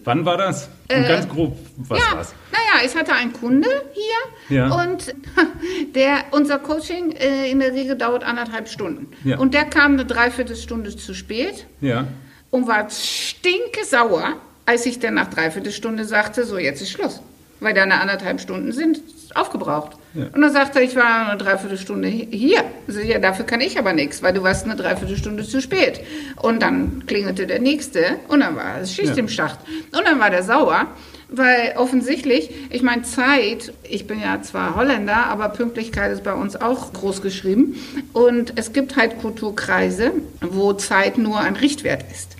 Wann 0.04 0.25
war 0.25 0.38
das? 0.38 0.68
Und 0.90 0.96
äh, 0.96 1.08
ganz 1.08 1.28
grob, 1.28 1.58
was 1.76 1.99
ja, 1.99 2.16
war's? 2.16 2.34
Naja, 2.52 2.84
es 2.84 2.96
hatte 2.96 3.12
ein 3.12 3.32
Kunde 3.32 3.68
hier 3.92 4.56
ja. 4.56 4.82
und 4.82 5.14
der, 5.94 6.25
unser 6.30 6.58
Coaching 6.58 7.12
äh, 7.12 7.50
in 7.50 7.61
der 7.61 7.75
Regel 7.75 7.96
dauert 7.96 8.25
anderthalb 8.25 8.68
Stunden. 8.68 9.08
Ja. 9.25 9.38
Und 9.38 9.52
der 9.52 9.66
kam 9.66 9.92
eine 9.92 10.06
Dreiviertelstunde 10.06 10.96
zu 10.96 11.12
spät 11.12 11.66
ja. 11.80 12.06
und 12.50 12.66
war 12.66 12.88
stinke 12.88 13.84
sauer, 13.84 14.37
als 14.64 14.87
ich 14.87 14.99
dann 14.99 15.14
nach 15.14 15.28
Dreiviertelstunde 15.28 16.04
sagte, 16.06 16.44
so 16.44 16.56
jetzt 16.56 16.80
ist 16.80 16.90
Schluss 16.90 17.20
weil 17.61 17.75
deine 17.75 18.00
anderthalb 18.00 18.40
Stunden 18.40 18.73
sind 18.73 19.00
aufgebraucht. 19.34 19.96
Ja. 20.14 20.26
Und 20.32 20.42
dann 20.42 20.52
sagte 20.52 20.78
er, 20.78 20.84
ich 20.84 20.94
war 20.96 21.28
eine 21.28 21.38
Dreiviertelstunde 21.38 22.08
hier. 22.08 22.64
Also, 22.87 23.00
ja, 23.00 23.18
dafür 23.18 23.44
kann 23.44 23.61
ich 23.61 23.78
aber 23.78 23.92
nichts, 23.92 24.23
weil 24.23 24.32
du 24.32 24.42
warst 24.42 24.64
eine 24.64 24.76
Dreiviertelstunde 24.76 25.44
zu 25.44 25.61
spät. 25.61 26.00
Und 26.40 26.62
dann 26.62 27.04
klingelte 27.06 27.46
der 27.46 27.58
Nächste 27.58 28.18
und 28.28 28.40
dann 28.40 28.56
war 28.56 28.80
es 28.80 28.94
Schicht 28.94 29.16
ja. 29.16 29.18
im 29.18 29.28
Schacht. 29.28 29.58
Und 29.96 30.06
dann 30.06 30.20
war 30.20 30.30
der 30.30 30.42
sauer, 30.42 30.87
weil 31.28 31.75
offensichtlich, 31.76 32.50
ich 32.70 32.82
meine, 32.82 33.02
Zeit, 33.02 33.73
ich 33.82 34.06
bin 34.06 34.20
ja 34.20 34.40
zwar 34.42 34.76
Holländer, 34.76 35.26
aber 35.26 35.49
Pünktlichkeit 35.49 36.12
ist 36.12 36.23
bei 36.23 36.34
uns 36.34 36.54
auch 36.54 36.92
groß 36.92 37.23
geschrieben. 37.23 37.76
Und 38.12 38.52
es 38.56 38.73
gibt 38.73 38.96
halt 38.96 39.20
Kulturkreise, 39.20 40.12
wo 40.40 40.75
Zeit 40.75 41.18
nur 41.18 41.40
ein 41.40 41.56
Richtwert 41.56 42.04
ist. 42.12 42.33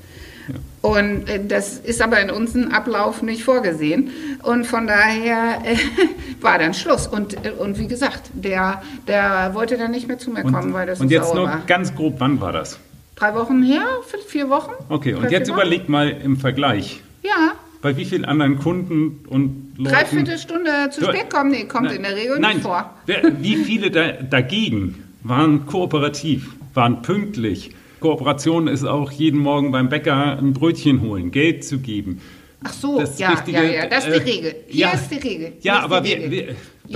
Und 0.85 1.31
äh, 1.31 1.41
das 1.43 1.79
ist 1.79 2.03
aber 2.03 2.21
in 2.21 2.31
unserem 2.31 2.71
Ablauf 2.71 3.23
nicht 3.23 3.43
vorgesehen. 3.43 4.11
Und 4.43 4.67
von 4.67 4.87
daher 4.87 5.62
äh, 5.64 5.76
war 6.43 6.59
dann 6.59 6.75
Schluss. 6.75 7.07
Und, 7.07 7.43
äh, 7.43 7.53
und 7.53 7.79
wie 7.79 7.88
gesagt, 7.88 8.31
der, 8.35 8.83
der 9.09 9.55
wollte 9.55 9.79
dann 9.79 9.93
nicht 9.93 10.09
mehr 10.09 10.19
zu 10.19 10.31
mir 10.31 10.43
kommen, 10.43 10.57
und, 10.57 10.73
weil 10.75 10.87
das 10.87 11.00
Und 11.00 11.11
jetzt 11.11 11.35
nur 11.35 11.47
war. 11.47 11.62
ganz 11.67 11.95
grob, 11.95 12.17
wann 12.19 12.38
war 12.38 12.53
das? 12.53 12.79
Drei 13.17 13.35
Wochen 13.35 13.62
her, 13.62 13.87
vier 14.26 14.50
Wochen. 14.50 14.73
Okay, 14.91 15.14
und 15.14 15.31
jetzt 15.31 15.49
überleg 15.49 15.88
mal 15.88 16.11
im 16.11 16.37
Vergleich. 16.37 17.00
Ja. 17.23 17.53
Bei 17.81 17.97
wie 17.97 18.05
vielen 18.05 18.26
anderen 18.26 18.59
Kunden 18.59 19.25
und 19.31 19.73
Leuten... 19.79 19.91
Dreiviertel 19.91 20.37
Stunde 20.37 20.91
zu 20.91 21.03
spät 21.03 21.31
kommen, 21.33 21.50
nee, 21.50 21.64
kommt 21.64 21.87
nein, 21.87 21.97
in 21.97 22.03
der 22.03 22.14
Regel 22.14 22.38
nein, 22.41 22.57
nicht 22.57 22.67
vor. 22.67 22.91
Wie 23.07 23.57
viele 23.57 23.91
da, 23.91 24.12
dagegen 24.12 25.03
waren 25.23 25.64
kooperativ, 25.64 26.57
waren 26.75 27.00
pünktlich, 27.00 27.71
Kooperation 28.04 28.68
ist 28.68 28.84
auch 28.84 29.11
jeden 29.11 29.40
Morgen 29.40 29.73
beim 29.73 29.88
Bäcker 29.88 30.37
ein 30.38 30.52
Brötchen 30.52 31.00
holen, 31.00 31.30
Geld 31.30 31.64
zu 31.64 31.78
geben. 31.78 32.20
Ach 32.62 32.73
so, 32.75 33.00
Das 33.00 33.18
ja, 33.18 33.30
Richtige, 33.30 33.56
ja, 33.64 33.73
ja, 33.84 33.87
das 33.87 34.06
ist 34.06 34.26
die 34.26 34.30
äh, 34.30 34.34
Regel. 34.34 34.54
Hier 34.66 34.87
ja. 34.88 34.92
ist 34.92 35.08
die 35.11 35.14
Regel. 35.26 35.52
Hier 35.58 35.73
Ja, 35.73 35.80
aber 35.80 36.02
die 36.02 36.11
wir, 36.11 36.16
Regel. 36.18 36.30
wir, 36.30 36.46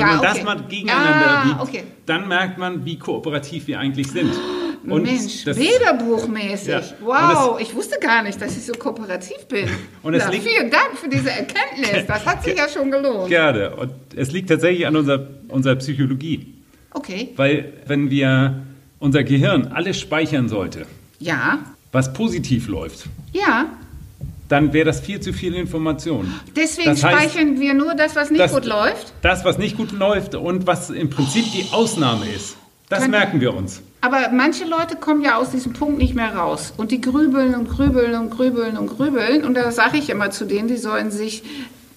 wenn 0.00 0.06
man 0.06 0.20
das 0.22 0.34
okay. 0.34 0.44
mal 0.44 0.62
gegeneinander 0.68 1.26
Ah, 1.30 1.44
wiegt, 1.46 1.60
okay. 1.62 1.82
dann 2.04 2.28
merkt 2.28 2.58
man, 2.58 2.84
wie 2.84 2.98
kooperativ 2.98 3.68
wir 3.68 3.78
eigentlich 3.80 4.08
sind. 4.10 4.32
Und 4.86 5.02
Mensch, 5.04 5.44
das- 5.44 5.56
Bilderbuchmäßig. 5.58 6.68
Ja. 6.68 6.82
Wow, 7.00 7.58
ich 7.58 7.74
wusste 7.74 7.98
gar 8.00 8.22
nicht, 8.22 8.38
dass 8.42 8.54
ich 8.54 8.66
so 8.66 8.74
kooperativ 8.74 9.46
bin. 9.48 9.66
Und 10.02 10.12
es 10.12 10.24
Na, 10.26 10.30
liegt- 10.30 10.46
vielen 10.46 10.70
Dank 10.70 10.90
für 10.96 11.08
diese 11.08 11.30
Erkenntnis. 11.30 12.04
Das 12.06 12.26
hat 12.26 12.44
sich 12.44 12.54
ja 12.56 12.68
schon 12.68 12.90
gelohnt. 12.90 13.28
Gerne. 13.30 13.74
Und 13.76 13.92
es 14.14 14.30
liegt 14.30 14.50
tatsächlich 14.50 14.86
an 14.86 14.94
unserer, 14.94 15.26
unserer 15.48 15.76
Psychologie. 15.76 16.52
Okay. 16.92 17.30
Weil 17.36 17.72
wenn 17.86 18.10
wir 18.10 18.62
unser 18.98 19.24
Gehirn 19.24 19.68
alles 19.68 19.98
speichern 20.00 20.48
sollte, 20.50 20.84
Ja, 21.18 21.58
was 21.92 22.12
positiv 22.12 22.68
läuft, 22.68 23.06
ja. 23.32 23.66
dann 24.48 24.72
wäre 24.72 24.84
das 24.87 25.00
viel 25.00 25.20
zu 25.20 25.32
viel 25.32 25.54
Information. 25.54 26.32
Deswegen 26.56 26.90
Das 26.90 27.02
heißt, 27.02 27.32
speichern 27.32 27.60
wir 27.60 27.75
nur 27.75 27.94
das, 27.94 28.14
was 28.16 28.30
nicht 28.30 28.40
das- 28.40 28.52
gut 28.52 28.64
läuft. 28.66 29.12
Das, 29.22 29.44
was 29.44 29.58
nicht 29.58 29.76
gut 29.76 29.92
läuft 29.92 30.34
und 30.34 30.66
was 30.66 30.90
im 30.90 31.10
Prinzip 31.10 31.44
die 31.52 31.66
Ausnahme 31.72 32.26
ist, 32.28 32.56
das 32.88 33.00
Kann- 33.02 33.10
merken 33.10 33.40
wir 33.40 33.54
uns. 33.54 33.82
Aber 34.00 34.28
manche 34.32 34.64
Leute 34.64 34.94
kommen 34.96 35.22
ja 35.25 35.37
aus 35.38 35.50
diesem 35.50 35.72
Punkt 35.72 35.98
nicht 35.98 36.14
mehr 36.14 36.32
raus. 36.37 36.72
Und 36.76 36.92
die 36.92 37.00
grübeln 37.00 37.54
und 37.56 37.68
grübeln 37.68 38.14
und 38.14 38.30
grübeln 38.30 38.76
und 38.78 38.87
grübeln. 38.87 39.44
Und 39.44 39.54
da 39.54 39.72
sage 39.72 39.98
ich 39.98 40.08
immer 40.08 40.30
zu 40.30 40.44
denen, 40.44 40.68
die 40.68 40.76
sollen 40.76 41.10
sich 41.10 41.42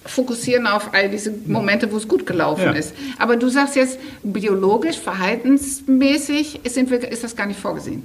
fokussieren 0.04 0.66
auf 0.66 0.92
all 0.94 1.08
diese 1.10 1.32
Momente, 1.46 1.92
wo 1.92 1.96
es 1.96 2.08
gut 2.08 2.26
gelaufen 2.26 2.64
Ja. 2.64 2.72
ist. 2.72 2.92
Aber 3.20 3.36
du 3.36 3.48
sagst 3.48 3.76
jetzt, 3.76 4.00
biologisch, 4.24 4.98
verhaltensmäßig 4.98 6.60
sind 6.68 6.90
wir, 6.90 7.08
ist 7.08 7.22
das 7.24 7.36
gar 7.36 7.46
nicht 7.46 7.60
vorgesehen. 7.60 8.02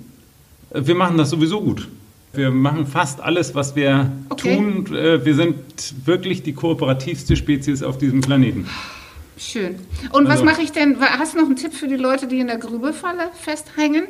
Wir 0.73 0.95
machen 0.95 1.17
das 1.17 1.29
sowieso 1.29 1.61
gut. 1.61 1.87
Wir 2.33 2.51
machen 2.51 2.85
fast 2.85 3.21
alles, 3.21 3.55
was 3.55 3.75
wir 3.75 4.11
Okay. 4.29 4.55
tun. 4.57 4.95
Äh, 4.95 5.25
Wir 5.25 5.33
sind 5.35 5.55
wirklich 6.05 6.43
die 6.43 6.53
kooperativste 6.53 7.35
Spezies 7.35 7.81
auf 7.83 7.97
diesem 7.97 8.21
Planeten. 8.21 8.67
Schön. 9.39 9.75
Und 10.13 10.25
was 10.25 10.31
Also- 10.41 10.45
mache 10.45 10.61
ich 10.63 10.71
denn? 10.71 10.97
Hast 10.99 11.33
du 11.35 11.37
noch 11.37 11.45
einen 11.45 11.55
Tipp 11.55 11.71
für 11.73 11.87
die 11.87 11.95
Leute, 11.95 12.27
die 12.27 12.39
in 12.39 12.47
der 12.47 12.57
Grübelfalle 12.57 13.29
festhängen? 13.39 14.05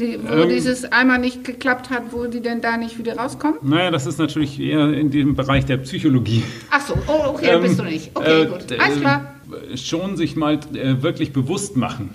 Die, 0.00 0.18
wo 0.22 0.42
Ähm. 0.42 0.48
dieses 0.48 0.84
einmal 0.90 1.18
nicht 1.20 1.44
geklappt 1.44 1.88
hat, 1.90 2.12
wo 2.12 2.26
die 2.26 2.40
denn 2.40 2.60
da 2.60 2.76
nicht 2.76 2.98
wieder 2.98 3.16
rauskommen? 3.16 3.58
Naja, 3.62 3.92
das 3.92 4.06
ist 4.06 4.18
natürlich 4.18 4.58
eher 4.58 4.92
in 4.92 5.10
dem 5.12 5.36
Bereich 5.36 5.66
der 5.66 5.76
Psychologie. 5.78 6.42
Ach 6.70 6.80
so, 6.84 6.94
oh, 7.06 7.28
okay, 7.28 7.46
da 7.52 7.58
bist 7.58 7.78
du 7.78 7.84
nicht. 7.84 8.10
Okay, 8.14 8.42
äh, 8.42 8.46
gut. 8.46 8.72
Alles 8.80 9.00
klar. 9.00 9.34
äh, 9.72 9.76
Schon 9.76 10.16
sich 10.16 10.34
mal 10.34 10.58
äh, 10.74 11.00
wirklich 11.00 11.32
bewusst 11.32 11.76
machen, 11.76 12.10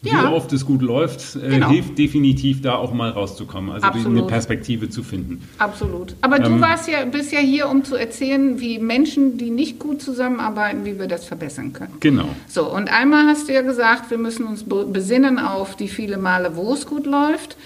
wie 0.00 0.10
Ja. 0.10 0.30
oft 0.32 0.52
es 0.52 0.64
gut 0.64 0.80
läuft, 0.80 1.34
äh, 1.36 1.48
Genau. 1.50 1.70
hilft 1.70 1.98
definitiv 1.98 2.62
da 2.62 2.76
auch 2.76 2.92
mal 2.94 3.10
rauszukommen, 3.10 3.70
also 3.72 3.84
Absolut. 3.86 4.18
eine 4.18 4.26
Perspektive 4.28 4.88
zu 4.90 5.02
finden. 5.02 5.42
Absolut. 5.58 6.14
Aber 6.20 6.38
du 6.38 6.50
Ähm. 6.50 6.60
warst 6.60 6.88
ja, 6.88 7.04
bist 7.04 7.32
ja 7.32 7.40
hier, 7.40 7.68
um 7.68 7.82
zu 7.84 7.96
erzählen, 7.96 8.60
wie 8.60 8.78
Menschen, 8.78 9.38
die 9.38 9.50
nicht 9.50 9.78
gut 9.80 10.00
zusammenarbeiten, 10.00 10.84
wie 10.84 10.98
wir 11.00 11.08
das 11.08 11.24
verbessern 11.24 11.72
können. 11.72 11.94
Genau. 11.98 12.28
So, 12.46 12.72
und 12.72 12.92
einmal 12.92 13.26
hast 13.26 13.48
du 13.48 13.52
ja 13.54 13.62
gesagt, 13.62 14.10
wir 14.10 14.18
müssen 14.18 14.46
uns 14.46 14.62
be- 14.62 14.86
besinnen 14.86 15.38
auf 15.40 15.74
die 15.74 15.88
viele 15.88 16.16
Male, 16.16 16.54
wo 16.54 16.72
es 16.74 16.86
gut 16.86 17.04
läuft. 17.06 17.56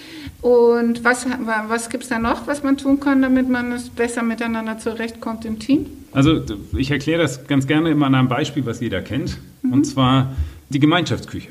Und 0.41 1.03
was, 1.03 1.25
wa- 1.25 1.65
was 1.67 1.89
gibt 1.89 2.03
es 2.03 2.09
da 2.09 2.19
noch, 2.19 2.47
was 2.47 2.63
man 2.63 2.77
tun 2.77 2.99
kann, 2.99 3.21
damit 3.21 3.47
man 3.47 3.71
es 3.71 3.89
besser 3.89 4.23
miteinander 4.23 4.77
zurechtkommt 4.79 5.45
im 5.45 5.59
Team? 5.59 5.85
Also 6.11 6.41
ich 6.75 6.91
erkläre 6.91 7.21
das 7.21 7.47
ganz 7.47 7.65
gerne 7.67 7.89
immer 7.91 8.07
an 8.07 8.15
einem 8.15 8.27
Beispiel, 8.27 8.65
was 8.65 8.79
jeder 8.81 9.01
kennt, 9.01 9.37
Mhm. 9.61 9.73
und 9.73 9.83
zwar 9.85 10.33
die 10.69 10.79
Gemeinschaftsküche. 10.79 11.49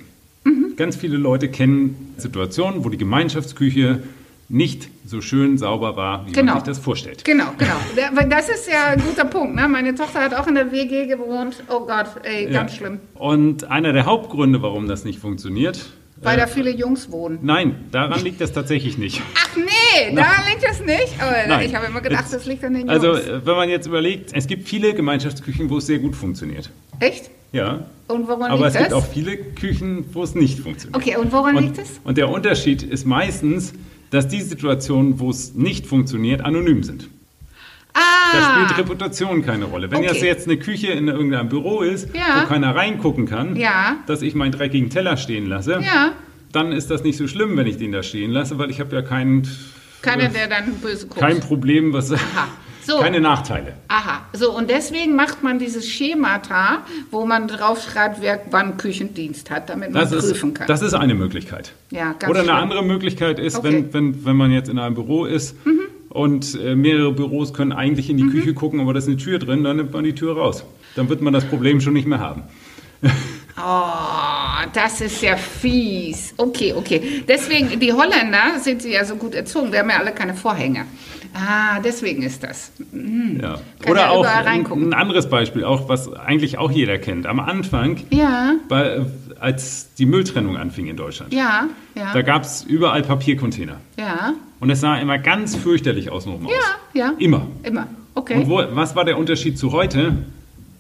Ganz 0.82 0.96
viele 0.96 1.16
Leute 1.16 1.48
kennen 1.48 2.12
Situationen, 2.16 2.84
wo 2.84 2.88
die 2.88 2.96
Gemeinschaftsküche 2.98 4.02
nicht 4.48 4.88
so 5.06 5.20
schön 5.20 5.56
sauber 5.56 5.94
war, 5.94 6.26
wie 6.26 6.32
Genau. 6.32 6.54
man 6.54 6.64
sich 6.64 6.74
das 6.74 6.80
vorstellt. 6.80 7.24
Genau, 7.24 7.52
genau. 7.56 7.76
Das 8.28 8.48
ist 8.48 8.68
ja 8.68 8.86
ein 8.86 9.00
guter 9.00 9.24
Punkt. 9.26 9.54
Ne? 9.54 9.68
Meine 9.68 9.94
Tochter 9.94 10.18
hat 10.24 10.34
auch 10.34 10.48
in 10.48 10.56
der 10.56 10.72
WG 10.72 11.06
gewohnt. 11.06 11.62
Oh 11.68 11.86
Gott, 11.86 12.06
ey, 12.24 12.46
ganz 12.50 12.72
Ja. 12.72 12.78
schlimm. 12.78 12.98
Und 13.14 13.70
einer 13.70 13.92
der 13.92 14.06
Hauptgründe, 14.06 14.60
warum 14.60 14.88
das 14.88 15.04
nicht 15.04 15.20
funktioniert, 15.20 15.92
Weil 16.20 16.36
äh, 16.36 16.40
da 16.40 16.46
viele 16.48 16.70
Jungs 16.70 17.12
wohnen. 17.12 17.38
nein, 17.42 17.76
daran 17.92 18.20
liegt 18.24 18.40
das 18.40 18.52
tatsächlich 18.52 18.98
nicht. 18.98 19.22
Ach 19.36 19.56
nee, 19.56 20.12
da 20.16 20.26
liegt 20.50 20.64
das 20.68 20.80
nicht. 20.80 21.14
Aber 21.22 21.36
Nein. 21.46 21.64
ich 21.68 21.76
habe 21.76 21.86
immer 21.86 22.00
gedacht, 22.00 22.24
das 22.32 22.44
liegt 22.44 22.64
an 22.64 22.72
den 22.74 22.88
Jungs. 22.88 23.04
Also, 23.04 23.12
äh, 23.14 23.46
wenn 23.46 23.54
man 23.54 23.68
jetzt 23.68 23.86
überlegt, 23.86 24.30
es 24.34 24.48
gibt 24.48 24.66
viele 24.68 24.94
Gemeinschaftsküchen, 24.94 25.70
wo 25.70 25.78
es 25.78 25.86
sehr 25.86 26.00
gut 26.00 26.16
funktioniert. 26.16 26.70
Echt? 26.98 27.30
Ja. 27.52 27.80
Und 28.09 28.28
woran 28.28 28.50
Aber 28.50 28.66
es 28.66 28.75
liegt 28.75 28.85
gibt 28.88 28.92
das? 28.92 28.99
auch 29.04 29.06
viele 29.12 29.37
Küchen, 29.37 30.04
wo 30.12 30.23
es 30.23 30.35
nicht 30.35 30.59
funktioniert. 30.61 30.97
Okay, 30.97 31.16
und 31.16 31.32
woran 31.32 31.56
und, 31.56 31.62
liegt 31.64 31.78
es? 31.78 32.00
Und 32.04 32.18
der 32.18 32.28
Unterschied 32.30 32.82
ist 32.82 33.06
meistens, 33.06 33.73
dass 34.11 34.28
die 34.28 34.40
Situationen, 34.42 35.18
wo 35.21 35.30
es 35.30 35.54
nicht 35.54 35.87
funktioniert, 35.87 36.42
anonym 36.42 36.82
sind. 36.82 37.09
Da 37.94 38.00
Ah, 38.00 38.64
spielt 38.66 38.78
Reputation 38.78 39.44
keine 39.44 39.66
Rolle. 39.66 39.90
Wenn 39.90 39.99
Okay. 39.99 40.09
das 40.09 40.21
jetzt 40.23 40.47
eine 40.49 40.56
Küche 40.56 40.88
in 40.88 41.09
irgendeinem 41.09 41.49
Büro 41.50 41.82
ist, 41.82 42.09
Ja. 42.14 42.42
wo 42.42 42.47
keiner 42.49 42.75
reingucken 42.75 43.26
kann, 43.26 43.56
Ja. 43.56 43.97
dass 44.06 44.23
ich 44.23 44.35
meinen 44.35 44.52
dreckigen 44.52 44.88
Teller 44.88 45.16
stehen 45.18 45.47
lasse, 45.47 45.80
ja. 45.85 46.12
dann 46.52 46.73
ist 46.73 46.90
das 46.90 47.02
nicht 47.04 47.18
so 47.18 47.28
schlimm, 47.28 47.56
wenn 47.56 47.66
ich 47.66 47.76
den 47.76 47.92
da 47.92 48.02
stehen 48.02 48.30
lasse, 48.30 48.59
weil 48.59 48.71
ich 48.71 48.80
habe 48.80 48.94
ja 48.97 49.02
keinen, 49.02 49.47
Keiner, 50.00 50.28
der 50.28 50.49
dann 50.49 50.73
böse 50.76 51.06
guckt. 51.06 51.21
kein 51.21 51.40
Problem, 51.40 51.92
was, 51.92 52.12
So. 52.84 52.98
keine 52.98 53.20
Nachteile. 53.20 53.74
Aha, 53.88 54.22
so 54.32 54.50
und 54.56 54.68
deswegen 54.68 55.14
macht 55.14 55.42
man 55.42 55.58
dieses 55.58 55.88
Schemata, 55.88 56.78
wo 57.10 57.24
man 57.26 57.46
draufschreibt, 57.48 58.20
wer 58.20 58.40
wann 58.50 58.76
Küchendienst 58.76 59.50
hat, 59.50 59.68
damit 59.70 59.92
man 59.92 60.02
Das 60.02 60.12
ist, 60.12 60.28
prüfen 60.30 60.52
kann. 60.54 60.66
das 60.66 60.82
ist 60.82 60.94
eine 60.94 61.14
Möglichkeit. 61.14 61.72
ja, 61.90 62.14
ganz 62.18 62.30
Oder 62.30 62.40
eine 62.40 62.48
schlimm. 62.50 62.56
andere 62.62 62.82
Möglichkeit 62.84 63.38
ist, 63.38 63.56
Okay. 63.56 63.70
Mhm. 63.70 63.74
wenn, 63.74 63.94
wenn, 64.14 64.24
wenn 64.24 64.36
man 64.36 64.50
jetzt 64.50 64.68
in 64.68 64.78
einem 64.78 64.94
Büro 64.96 65.24
ist 65.26 65.54
und 66.08 66.58
äh, 66.60 66.74
mehrere 66.74 67.12
Büros 67.12 67.54
können 67.54 67.72
eigentlich 67.72 68.10
in 68.10 68.16
die 68.16 68.26
Küche 68.26 68.52
gucken, 68.54 68.80
aber 68.80 68.92
da 68.92 68.98
ist 68.98 69.06
eine 69.08 69.16
Tür 69.16 69.38
drin, 69.38 69.62
dann 69.64 69.76
nimmt 69.76 69.92
man 69.92 70.04
die 70.04 70.14
Tür 70.14 70.36
raus. 70.36 70.64
Dann 70.96 71.08
wird 71.08 71.20
man 71.22 71.32
das 71.32 71.44
Problem 71.44 71.80
schon 71.80 71.92
nicht 71.94 72.06
mehr 72.08 72.18
haben. 72.20 72.42
Oh, 73.54 74.66
das 74.72 75.02
ist 75.02 75.20
ja 75.22 75.36
fies. 75.36 76.32
Okay, 76.38 76.72
okay. 76.74 77.22
Deswegen, 77.28 77.78
die 77.78 77.92
Holländer 77.92 78.58
sind 78.58 78.80
sie 78.82 78.92
ja 78.92 79.04
so 79.04 79.16
gut 79.16 79.34
erzogen. 79.34 79.70
Wir 79.72 79.80
haben 79.80 79.90
ja 79.90 79.98
alle 79.98 80.12
keine 80.12 80.34
Vorhänge. 80.34 80.86
Ah, 81.34 81.80
deswegen 81.80 82.22
ist 82.22 82.42
das. 82.42 82.72
Ja. 82.92 83.58
Kann 83.80 83.92
Oder 83.92 84.00
ja 84.02 84.10
auch 84.10 84.26
ein, 84.26 84.92
anderes 84.94 85.28
Beispiel, 85.28 85.64
auch 85.64 85.88
was 85.88 86.12
eigentlich 86.12 86.58
auch 86.58 86.70
jeder 86.70 86.98
kennt. 86.98 87.26
Am 87.26 87.40
Anfang, 87.40 87.98
Ja, 88.10 88.54
bei, 88.68 89.04
als 89.40 89.94
die 89.94 90.06
Mülltrennung 90.06 90.56
anfing 90.56 90.86
in 90.86 90.96
Deutschland, 90.96 91.32
ja, 91.32 91.68
ja, 91.94 92.12
da 92.12 92.22
gab 92.22 92.42
es 92.42 92.62
überall 92.62 93.02
Papiercontainer. 93.02 93.76
ja, 93.98 94.34
Und 94.60 94.70
es 94.70 94.80
sah 94.80 94.96
immer 94.98 95.18
ganz 95.18 95.56
fürchterlich 95.56 96.10
außenrum 96.10 96.46
aus. 96.46 96.52
ja, 96.94 97.06
ja. 97.06 97.12
Immer. 97.18 97.46
Immer. 97.62 97.86
Okay. 98.14 98.34
Und 98.36 98.48
wo, 98.48 98.62
was 98.72 98.94
war 98.94 99.04
der 99.04 99.16
Unterschied 99.18 99.58
zu 99.58 99.72
heute? 99.72 100.14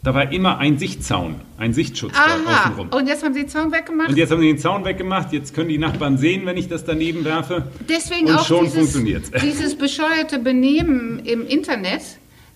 Da 0.04 0.14
war 0.14 0.32
immer 0.32 0.58
ein 0.58 0.78
Sichtzaun, 0.78 1.36
ein 1.58 1.72
Sichtschutz 1.72 2.12
da 2.12 2.24
Aha. 2.24 2.64
außenrum. 2.64 2.88
Und 2.88 3.06
jetzt 3.06 3.22
haben 3.22 3.34
sie 3.34 3.42
den 3.42 3.48
Zaun 3.48 3.70
weggemacht? 3.70 4.08
Und 4.08 4.16
jetzt 4.16 4.32
haben 4.32 4.40
sie 4.40 4.48
den 4.48 4.58
Zaun 4.58 4.84
weggemacht, 4.84 5.32
jetzt 5.32 5.54
können 5.54 5.68
die 5.68 5.78
Nachbarn 5.78 6.18
sehen, 6.18 6.44
wenn 6.44 6.56
ich 6.56 6.68
das 6.68 6.84
daneben 6.84 7.24
werfe. 7.24 7.68
Deswegen 7.88 8.26
Und 8.26 8.34
auch 8.34 8.44
schon 8.44 8.64
dieses, 8.64 9.30
dieses 9.42 9.76
bescheuerte 9.76 10.40
Benehmen 10.40 11.20
im 11.20 11.46
Internet, 11.46 12.02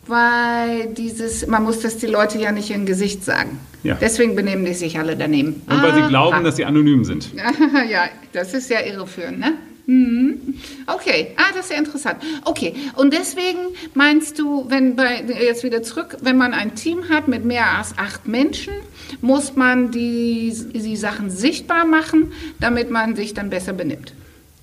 weil 0.09 0.89
dieses, 0.89 1.47
man 1.47 1.63
muss 1.63 1.79
das 1.79 1.99
die 1.99 2.09
Leute 2.09 2.39
ja 2.39 2.51
nicht 2.51 2.73
im 2.73 2.85
Gesicht 2.85 3.25
sagen. 3.25 3.61
Ja. 3.85 3.97
Deswegen 4.01 4.35
benehmen 4.35 4.65
die 4.65 4.75
sich 4.75 4.99
alle 4.99 5.17
daneben. 5.17 5.63
Und 5.69 5.83
weil 5.85 5.95
sie 5.95 6.01
Aha. 6.01 6.09
glauben, 6.09 6.43
dass 6.43 6.57
sie 6.57 6.65
anonym 6.65 7.05
sind. 7.05 7.33
ja, 7.89 8.07
das 8.33 8.55
ist 8.55 8.69
ja 8.71 8.81
irreführend, 8.81 9.39
ne? 9.39 9.53
Mhm. 9.87 10.55
Okay, 10.89 11.29
ah, 11.37 11.53
das 11.55 11.67
ist 11.67 11.71
ja 11.73 11.79
interessant. 11.79 12.17
Okay, 12.45 12.75
und 12.97 13.13
deswegen 13.13 13.59
meinst 13.95 14.39
du, 14.39 14.67
wenn 14.69 14.97
bei 14.97 15.23
jetzt 15.45 15.63
wieder 15.63 15.83
zurück, 15.83 16.17
wenn 16.23 16.37
man 16.37 16.53
ein 16.55 16.75
Team 16.75 17.09
hat 17.09 17.29
mit 17.29 17.45
mehr 17.45 17.79
als 17.79 17.97
acht 17.97 18.27
Menschen, 18.27 18.75
muss 19.21 19.55
man 19.55 19.93
die, 19.93 20.53
die 20.75 20.97
Sachen 20.97 21.31
sichtbar 21.31 21.87
machen, 21.87 22.33
damit 22.61 22.91
man 22.91 23.15
sich 23.15 23.33
dann 23.35 23.49
besser 23.51 23.73
benimmt. 23.73 24.13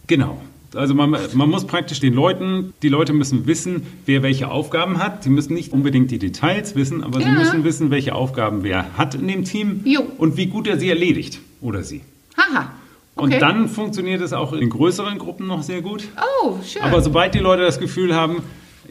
Genau. 0.07 0.41
Also 0.75 0.95
man, 0.95 1.15
man 1.33 1.49
muss 1.49 1.65
praktisch 1.67 1.99
den 1.99 2.13
Leuten, 2.13 2.73
die 2.81 2.89
Leute 2.89 3.13
müssen 3.13 3.45
wissen, 3.45 3.85
wer 4.07 4.23
welche 4.23 4.49
Aufgaben 4.49 4.97
hat. 4.97 5.23
Sie 5.23 5.29
müssen 5.29 5.53
nicht 5.53 5.71
unbedingt 5.71 6.09
die 6.11 6.17
Details 6.17 6.75
wissen, 6.75 7.03
aber 7.03 7.19
sie 7.19 7.27
Ja. 7.27 7.33
müssen 7.33 7.63
wissen, 7.63 7.91
welche 7.91 8.15
Aufgaben 8.15 8.63
wer 8.63 8.97
hat 8.97 9.13
in 9.15 9.27
dem 9.27 9.43
Team 9.45 9.81
Jo. 9.85 10.01
und 10.17 10.35
wie 10.35 10.47
gut 10.47 10.67
er 10.67 10.79
sie 10.79 10.89
erledigt 10.89 11.39
oder 11.61 11.83
sie. 11.83 12.01
Haha. 12.35 12.73
Okay. 13.15 13.35
Und 13.35 13.39
dann 13.41 13.67
funktioniert 13.69 14.21
es 14.21 14.33
auch 14.33 14.53
in 14.53 14.69
größeren 14.69 15.19
Gruppen 15.19 15.45
noch 15.47 15.61
sehr 15.63 15.81
gut. 15.81 16.03
Oh, 16.43 16.55
schön. 16.65 16.81
Aber 16.81 17.01
sobald 17.01 17.35
die 17.35 17.39
Leute 17.39 17.61
das 17.61 17.79
Gefühl 17.79 18.15
haben, 18.15 18.41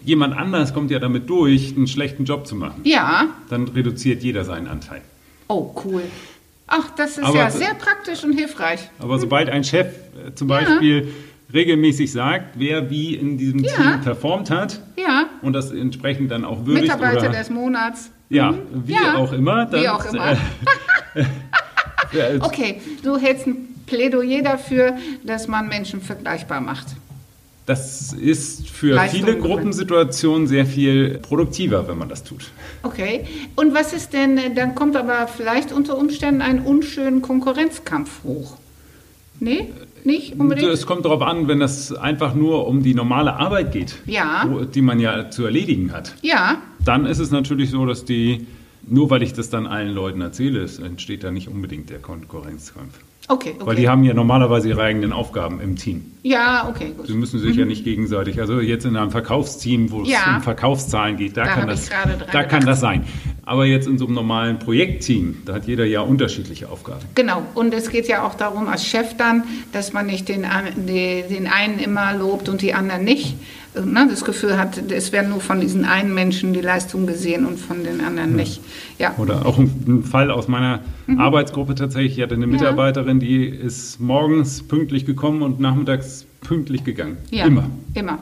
jemand 0.04 0.36
anders 0.36 0.72
kommt 0.72 0.90
ja 0.92 0.98
damit 1.00 1.28
durch, 1.28 1.74
einen 1.76 1.88
schlechten 1.88 2.24
Job 2.24 2.46
zu 2.46 2.54
machen, 2.54 2.80
ja. 2.84 3.26
dann 3.50 3.66
reduziert 3.68 4.22
jeder 4.22 4.44
seinen 4.44 4.68
Anteil. 4.68 5.00
Oh, 5.48 5.74
cool. 5.84 6.02
Ach, 6.68 6.90
das 6.96 7.18
ist 7.18 7.24
Aber- 7.24 7.36
ja 7.36 7.50
sehr 7.50 7.74
praktisch 7.74 8.22
und 8.24 8.32
hilfreich. 8.32 8.88
Aber 9.00 9.18
sobald 9.18 9.48
ein 9.50 9.64
Chef 9.64 9.86
äh, 10.26 10.32
zum 10.34 10.48
Ja. 10.48 10.60
Beispiel 10.60 11.08
regelmäßig 11.52 12.10
sagt, 12.12 12.54
wer 12.58 12.88
wie 12.90 13.14
in 13.16 13.36
diesem 13.38 13.58
Ja. 13.64 13.72
Team 13.72 14.00
performt 14.02 14.50
hat 14.50 14.80
Ja. 14.96 15.26
und 15.42 15.52
das 15.52 15.70
entsprechend 15.72 16.30
dann 16.30 16.44
auch 16.44 16.64
würdigt 16.64 16.84
Mitarbeiter 16.86 17.28
oder 17.28 17.38
des 17.38 17.50
Monats. 17.50 18.10
ja, 18.30 18.52
Mhm. 18.52 18.58
wie 18.86 18.96
auch 19.16 19.32
immer, 19.32 19.66
dann 19.66 19.82
Wie 19.82 19.88
auch 19.88 20.04
immer. 20.12 20.36
Okay, 22.40 22.80
du 23.02 23.16
hältst 23.16 23.46
ein 23.46 23.68
Plädoyer 23.96 24.42
dafür, 24.42 24.96
dass 25.22 25.48
man 25.48 25.68
Menschen 25.68 26.00
vergleichbar 26.00 26.60
macht. 26.62 26.86
Das 27.66 28.12
ist 28.14 28.68
für 28.68 28.94
Leistung 28.94 29.20
viele. 29.24 29.38
Gruppensituationen 29.38 30.46
sehr 30.48 30.66
viel 30.66 31.18
produktiver, 31.18 31.86
wenn 31.88 31.98
man 31.98 32.08
das 32.08 32.24
tut. 32.24 32.50
Okay. 32.82 33.24
Und 33.54 33.72
was 33.74 33.92
ist 33.92 34.12
denn, 34.14 34.36
äh, 34.38 34.52
dann 34.54 34.74
kommt 34.74 34.96
aber 34.96 35.28
vielleicht 35.28 35.72
unter 35.72 35.96
Umständen 35.96 36.40
ein 36.42 36.62
unschönen 36.62 37.22
Konkurrenzkampf 37.22 38.24
hoch. 38.24 38.56
Nee? 39.38 39.68
Nicht 40.04 40.38
unbedingt? 40.40 40.68
Es 40.72 40.86
kommt 40.86 41.04
darauf 41.04 41.22
an, 41.22 41.46
wenn 41.46 41.62
es 41.62 41.92
einfach 41.92 42.34
nur 42.34 42.66
um 42.66 42.82
die 42.82 42.94
normale 42.94 43.34
Arbeit 43.34 43.70
geht, 43.72 43.94
Ja. 44.06 44.44
die 44.74 44.82
man 44.82 44.98
ja 44.98 45.30
zu 45.30 45.44
erledigen 45.44 45.92
hat. 45.92 46.14
ja. 46.22 46.56
Dann 46.84 47.06
ist 47.06 47.20
es 47.20 47.30
natürlich 47.30 47.70
so, 47.70 47.86
dass 47.86 48.04
die, 48.04 48.44
nur 48.88 49.08
weil 49.10 49.22
ich 49.22 49.34
das 49.34 49.50
dann 49.50 49.68
allen 49.68 49.94
Leuten 49.94 50.20
erzähle, 50.20 50.60
es 50.62 50.80
entsteht 50.80 51.22
da 51.22 51.30
nicht 51.30 51.46
unbedingt 51.46 51.90
der 51.90 52.00
Konkurrenzkampf. 52.00 52.94
Okay, 53.28 53.54
okay. 53.54 53.66
Weil 53.66 53.76
die 53.76 53.88
haben 53.88 54.04
ja 54.04 54.14
normalerweise 54.14 54.68
ihre 54.68 54.82
eigenen 54.82 55.12
Aufgaben 55.12 55.60
im 55.60 55.76
Team. 55.76 56.11
Ja, 56.22 56.68
okay, 56.68 56.92
gut. 56.96 57.06
Sie 57.08 57.14
müssen 57.14 57.40
sich 57.40 57.56
ja 57.56 57.64
nicht 57.64 57.84
gegenseitig, 57.84 58.40
also 58.40 58.60
jetzt 58.60 58.84
in 58.84 58.96
einem 58.96 59.10
Verkaufsteam, 59.10 59.90
wo 59.90 60.02
es 60.02 60.08
Mhm. 60.08 60.12
Ja. 60.12 60.36
um 60.36 60.42
Verkaufszahlen 60.42 61.16
geht, 61.16 61.36
da, 61.36 61.44
Da 61.44 61.50
kann, 61.54 61.68
das, 61.68 61.90
da 62.32 62.44
kann 62.44 62.64
das 62.64 62.80
sein. 62.80 63.04
Aber 63.44 63.66
jetzt 63.66 63.88
in 63.88 63.98
so 63.98 64.06
einem 64.06 64.14
normalen 64.14 64.58
Projektteam, 64.60 65.38
da 65.44 65.54
hat 65.54 65.66
jeder 65.66 65.84
ja 65.84 66.00
unterschiedliche 66.00 66.68
Aufgaben. 66.68 67.00
Genau, 67.16 67.42
und 67.54 67.74
es 67.74 67.90
geht 67.90 68.06
ja 68.06 68.24
auch 68.24 68.34
darum, 68.34 68.68
als 68.68 68.86
Chef 68.86 69.16
dann, 69.16 69.42
dass 69.72 69.92
man 69.92 70.06
nicht 70.06 70.28
den, 70.28 70.46
den 70.86 71.46
einen 71.48 71.78
immer 71.80 72.14
lobt 72.16 72.48
und 72.48 72.62
die 72.62 72.72
anderen 72.74 73.04
nicht. 73.04 73.34
Äh, 73.74 73.80
Ne, 73.80 74.06
das 74.10 74.22
Gefühl 74.26 74.58
hat, 74.58 74.76
es 74.92 75.12
werden 75.12 75.30
nur 75.30 75.40
von 75.40 75.58
diesen 75.58 75.86
einen 75.86 76.12
Menschen 76.12 76.52
die 76.52 76.60
Leistung 76.60 77.06
gesehen 77.06 77.46
und 77.46 77.58
von 77.58 77.82
den 77.84 78.02
anderen 78.02 78.36
nicht. 78.36 78.60
Ja, 78.98 79.14
Oder 79.16 79.46
auch 79.46 79.56
ein, 79.58 79.70
ein 79.88 80.04
Fall 80.04 80.30
aus 80.30 80.46
meiner 80.46 80.80
Mhm. 81.06 81.18
Arbeitsgruppe 81.18 81.74
tatsächlich. 81.74 82.18
Ich 82.18 82.22
hatte 82.22 82.34
eine 82.34 82.46
Mitarbeiterin, 82.46 83.18
die 83.18 83.46
ist 83.46 83.98
morgens 83.98 84.62
pünktlich 84.62 85.04
gekommen 85.06 85.40
und 85.42 85.58
nachmittags 85.58 86.11
pünktlich 86.42 86.84
gegangen. 86.84 87.16
ja. 87.30 87.44
Immer. 87.46 87.70
Immer. 87.94 88.18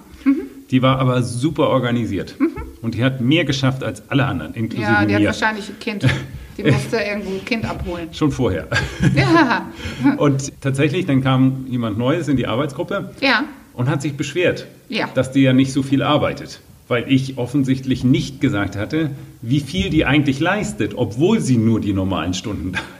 Die 0.71 0.83
war 0.83 0.99
aber 1.01 1.23
super 1.25 1.69
organisiert. 1.69 2.37
Und 2.81 2.95
die 2.95 3.03
hat 3.03 3.21
mehr 3.21 3.45
geschafft 3.45 3.83
als 3.83 4.09
alle 4.09 4.25
anderen, 4.27 4.55
inklusive 4.55 4.89
Mhm. 4.89 4.95
Ja, 4.95 5.05
die 5.07 5.15
hat 5.15 5.21
mir. 5.23 5.27
wahrscheinlich 5.27 5.69
ein 5.69 5.79
Kind. 5.81 6.07
Die 6.57 6.65
musste 6.71 6.97
irgendwo 6.99 7.31
ein 7.31 7.45
Kind 7.45 7.65
abholen. 7.65 8.09
Schon 8.13 8.31
vorher. 8.33 8.69
Ja, 9.17 9.71
Und 10.19 10.53
tatsächlich, 10.61 11.07
dann 11.07 11.23
kam 11.23 11.65
jemand 11.71 11.97
Neues 11.97 12.29
in 12.29 12.37
die 12.37 12.47
Arbeitsgruppe 12.47 13.13
ja, 13.23 13.45
und 13.73 13.89
hat 13.89 14.03
sich 14.03 14.15
beschwert, 14.15 14.67
Ja. 14.91 15.09
dass 15.15 15.33
die 15.33 15.41
ja 15.41 15.55
nicht 15.55 15.73
so 15.73 15.83
viel 15.83 16.03
arbeitet. 16.03 16.61
Weil 16.87 17.05
ich 17.11 17.39
offensichtlich 17.39 18.05
nicht 18.05 18.41
gesagt 18.43 18.77
hatte, 18.77 19.11
wie 19.41 19.61
viel 19.61 19.89
die 19.89 20.05
eigentlich 20.05 20.39
leistet, 20.39 20.93
obwohl 20.97 21.41
sie 21.41 21.57
nur 21.57 21.81
die 21.81 21.95
normalen 21.95 22.35
Stunden 22.35 22.73
da 22.73 22.81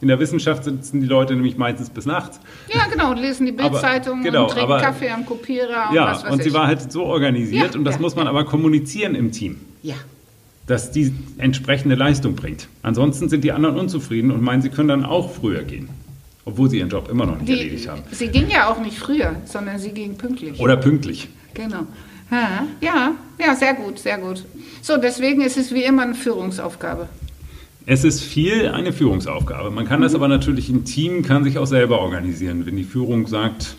In 0.00 0.06
der 0.08 0.20
Wissenschaft 0.20 0.62
sitzen 0.64 1.00
die 1.00 1.06
Leute 1.08 1.34
nämlich 1.34 1.56
meistens 1.56 1.90
bis 1.90 2.06
nachts. 2.06 2.38
ja, 2.72 2.86
genau. 2.90 3.10
Und 3.10 3.18
lesen 3.18 3.46
die 3.46 3.52
Bildzeitung 3.52 4.22
genau, 4.22 4.44
und 4.44 4.50
trinken 4.52 4.72
aber- 4.72 4.80
Kaffee 4.80 5.10
am 5.10 5.26
Kopierer 5.26 5.88
und 5.90 5.94
Ja, 5.96 6.06
was 6.12 6.24
weiß 6.24 6.32
und 6.32 6.42
sie 6.42 6.48
ich. 6.50 6.54
war 6.54 6.66
halt 6.68 6.92
so 6.92 7.04
organisiert 7.04 7.72
Ja, 7.74 7.78
und 7.78 7.84
das 7.84 7.96
ja, 7.96 8.00
muss 8.00 8.14
man 8.14 8.26
ja. 8.26 8.30
aber 8.30 8.44
kommunizieren 8.44 9.14
im 9.16 9.32
Team, 9.32 9.56
ja, 9.82 9.96
dass 10.68 10.92
die 10.92 11.12
entsprechende 11.38 11.96
Leistung 11.96 12.36
bringt. 12.36 12.68
Ansonsten 12.82 13.28
sind 13.28 13.42
die 13.42 13.50
anderen 13.52 13.76
unzufrieden 13.76 14.30
und 14.30 14.40
meinen, 14.42 14.62
sie 14.62 14.68
können 14.70 14.88
dann 14.88 15.04
auch 15.04 15.32
früher 15.34 15.62
gehen, 15.64 15.88
obwohl 16.44 16.70
sie 16.70 16.78
ihren 16.78 16.90
Job 16.90 17.08
immer 17.10 17.26
noch 17.26 17.36
nicht 17.38 17.48
die, 17.48 17.58
erledigt 17.58 17.88
haben. 17.88 18.02
sie 18.12 18.28
ging 18.28 18.48
ja 18.48 18.70
auch 18.70 18.78
nicht 18.80 18.98
früher, 18.98 19.34
sondern 19.46 19.78
sie 19.80 19.90
ging 19.90 20.16
pünktlich. 20.16 20.60
Oder 20.60 20.76
pünktlich. 20.76 21.28
Genau. 21.54 21.86
Ja, 22.80 23.12
ja, 23.40 23.54
sehr 23.56 23.72
gut, 23.74 23.98
sehr 23.98 24.18
gut. 24.18 24.44
So, 24.82 24.96
deswegen 24.98 25.40
ist 25.40 25.56
es 25.56 25.72
wie 25.72 25.82
immer 25.82 26.02
eine 26.02 26.14
Führungsaufgabe. 26.14 27.08
Es 27.90 28.04
ist 28.04 28.20
viel 28.22 28.68
eine 28.68 28.92
Führungsaufgabe. 28.92 29.70
Man 29.70 29.86
kann 29.86 30.02
das 30.02 30.14
aber 30.14 30.28
natürlich 30.28 30.68
im 30.68 30.84
Team, 30.84 31.22
kann 31.22 31.42
sich 31.42 31.56
auch 31.56 31.66
selber 31.66 32.00
organisieren. 32.00 32.66
Wenn 32.66 32.76
die 32.76 32.84
Führung 32.84 33.26
sagt, 33.26 33.76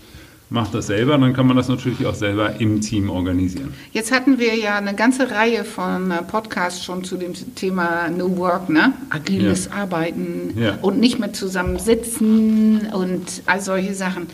mach 0.50 0.72
das 0.72 0.88
selber, 0.88 1.16
dann 1.20 1.34
kann 1.34 1.46
man 1.46 1.56
das 1.56 1.68
natürlich 1.68 2.08
auch 2.08 2.16
selber 2.16 2.60
im 2.60 2.82
Team 2.82 3.12
organisieren. 3.12 3.72
Jetzt 3.92 4.12
hatten 4.12 4.40
wir 4.40 4.56
ja 4.56 4.78
eine 4.80 4.96
ganze 4.96 5.30
Reihe 5.30 5.64
von 5.64 6.10
äh, 6.10 6.24
Podcasts 6.24 6.84
schon 6.84 7.04
zu 7.04 7.18
dem 7.18 7.34
Thema 7.54 8.10
New 8.10 8.36
Work, 8.38 8.70
ne? 8.70 8.94
Agiles 9.12 9.66
Ja. 9.72 9.84
Arbeiten 9.84 10.56
Ja. 10.60 10.80
und 10.82 11.00
nicht 11.00 11.20
mehr 11.20 11.32
zusammen 11.32 11.78
sitzen 11.78 12.88
und 12.92 13.44
all 13.46 13.62
solche 13.62 13.94
Sachen. 13.94 14.26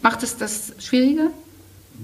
Macht 0.00 0.22
es 0.22 0.38
das 0.38 0.72
schwieriger? 0.78 1.26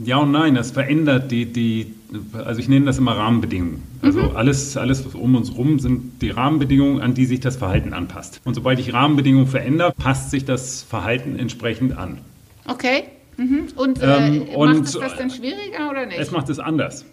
Ja 0.05 0.19
und 0.19 0.31
nein, 0.33 0.57
das 0.57 0.73
verändert 0.73 1.31
die, 1.31 1.47
die 1.47 1.95
also 2.45 2.61
ich 2.61 2.69
nenne 2.69 2.87
das 2.87 2.99
immer 2.99 3.17
Rahmenbedingungen. 3.17 3.83
Also 4.03 4.23
Mhm. 4.23 4.37
alles, 4.37 4.77
alles 4.77 5.05
was 5.07 5.15
um 5.15 5.35
uns 5.35 5.55
rum 5.57 5.79
sind 5.79 6.21
die 6.23 6.31
Rahmenbedingungen, 6.31 7.01
an 7.01 7.15
die 7.15 7.25
sich 7.27 7.41
das 7.41 7.57
Verhalten 7.57 7.93
anpasst. 7.93 8.41
Und 8.45 8.55
sobald 8.55 8.79
ich 8.79 8.93
Rahmenbedingungen 8.93 9.47
verändere, 9.47 9.93
passt 9.93 10.31
sich 10.31 10.45
das 10.45 10.83
Verhalten 10.83 11.39
entsprechend 11.39 11.97
an. 11.97 12.19
Okay. 12.67 13.05
Mhm. 13.37 13.69
Und, 13.77 14.01
äh, 14.03 14.17
Ähm, 14.27 14.39
macht 14.47 14.57
und- 14.57 14.85
es 14.87 14.93
das 14.93 15.17
denn 15.17 15.31
schwieriger 15.31 15.91
oder 15.91 16.07
nicht? 16.07 16.19
Es 16.19 16.31
macht 16.31 16.49
es 16.51 16.59
anders. 16.59 17.05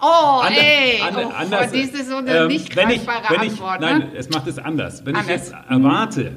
oh, 0.00 0.06
Ander- 0.06 0.60
ey, 0.60 1.00
ander- 1.02 1.26
oh, 1.28 1.32
anders, 1.36 1.72
dies 1.72 1.90
ist 1.90 2.08
so 2.08 2.16
eine 2.16 2.30
ähm, 2.36 2.48
nicht 2.48 2.74
wenn 2.76 2.90
ich, 2.90 3.04
greifbare 3.06 3.38
wenn 3.38 3.46
ich, 3.46 3.52
Antwort. 3.52 3.80
Nein, 3.80 3.98
ne? 3.98 4.10
es 4.16 4.30
macht 4.30 4.46
es 4.46 4.58
anders. 4.58 5.04
Wenn 5.04 5.16
Anders. 5.16 5.26
ich 5.46 5.52
jetzt 5.52 5.54
erwarte, 5.68 6.32